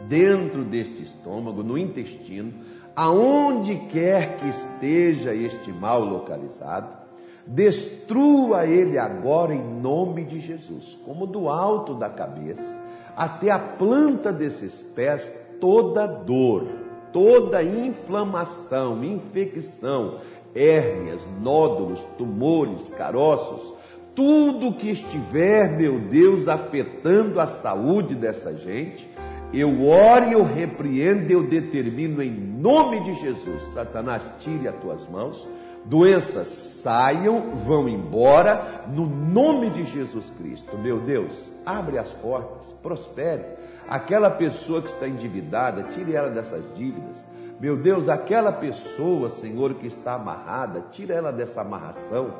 dentro 0.08 0.62
deste 0.64 1.02
estômago, 1.02 1.62
no 1.62 1.76
intestino, 1.76 2.52
aonde 2.94 3.74
quer 3.90 4.36
que 4.36 4.48
esteja 4.48 5.34
este 5.34 5.72
mal 5.72 6.04
localizado, 6.04 7.05
destrua 7.46 8.66
ele 8.66 8.98
agora 8.98 9.54
em 9.54 9.80
nome 9.80 10.24
de 10.24 10.40
Jesus, 10.40 10.98
como 11.04 11.26
do 11.26 11.48
alto 11.48 11.94
da 11.94 12.08
cabeça 12.08 12.86
até 13.16 13.50
a 13.50 13.58
planta 13.58 14.30
desses 14.30 14.82
pés, 14.94 15.26
toda 15.58 16.06
dor, 16.06 16.66
toda 17.12 17.62
inflamação, 17.62 19.02
infecção, 19.02 20.18
hérnias, 20.54 21.26
nódulos, 21.40 22.04
tumores, 22.18 22.86
caroços, 22.90 23.72
tudo 24.14 24.74
que 24.74 24.90
estiver, 24.90 25.72
meu 25.76 25.98
Deus, 25.98 26.46
afetando 26.46 27.40
a 27.40 27.46
saúde 27.46 28.14
dessa 28.14 28.54
gente, 28.54 29.08
eu 29.52 29.86
oro 29.86 30.30
eu 30.32 30.44
repreendo, 30.44 31.32
eu 31.32 31.42
determino 31.42 32.22
em 32.22 32.30
nome 32.30 33.00
de 33.00 33.14
Jesus. 33.14 33.62
Satanás, 33.62 34.22
tire 34.40 34.68
as 34.68 34.76
tuas 34.76 35.08
mãos, 35.08 35.46
doenças 35.88 36.48
saiam, 36.82 37.54
vão 37.54 37.88
embora, 37.88 38.84
no 38.88 39.06
nome 39.06 39.70
de 39.70 39.84
Jesus 39.84 40.30
Cristo. 40.38 40.76
Meu 40.78 41.00
Deus, 41.00 41.52
abre 41.64 41.98
as 41.98 42.12
portas, 42.12 42.72
prospere. 42.82 43.44
Aquela 43.88 44.30
pessoa 44.30 44.82
que 44.82 44.88
está 44.88 45.08
endividada, 45.08 45.84
tire 45.84 46.14
ela 46.14 46.30
dessas 46.30 46.64
dívidas. 46.74 47.16
Meu 47.58 47.76
Deus, 47.76 48.08
aquela 48.08 48.52
pessoa, 48.52 49.28
Senhor, 49.28 49.74
que 49.74 49.86
está 49.86 50.14
amarrada, 50.14 50.84
tire 50.90 51.12
ela 51.12 51.32
dessa 51.32 51.62
amarração 51.62 52.30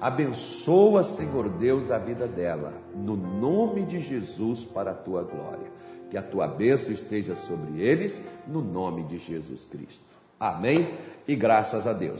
Abençoa, 0.00 1.02
Senhor 1.02 1.48
Deus, 1.48 1.90
a 1.90 1.96
vida 1.96 2.26
dela, 2.26 2.74
no 2.94 3.16
nome 3.16 3.82
de 3.84 3.98
Jesus, 3.98 4.62
para 4.62 4.90
a 4.90 4.94
tua 4.94 5.22
glória. 5.22 5.70
Que 6.10 6.18
a 6.18 6.22
tua 6.22 6.46
bênção 6.46 6.92
esteja 6.92 7.34
sobre 7.34 7.80
eles, 7.80 8.20
no 8.46 8.60
nome 8.60 9.04
de 9.04 9.18
Jesus 9.18 9.64
Cristo. 9.64 10.04
Amém 10.38 10.86
e 11.26 11.34
graças 11.34 11.86
a 11.86 11.92
Deus. 11.92 12.14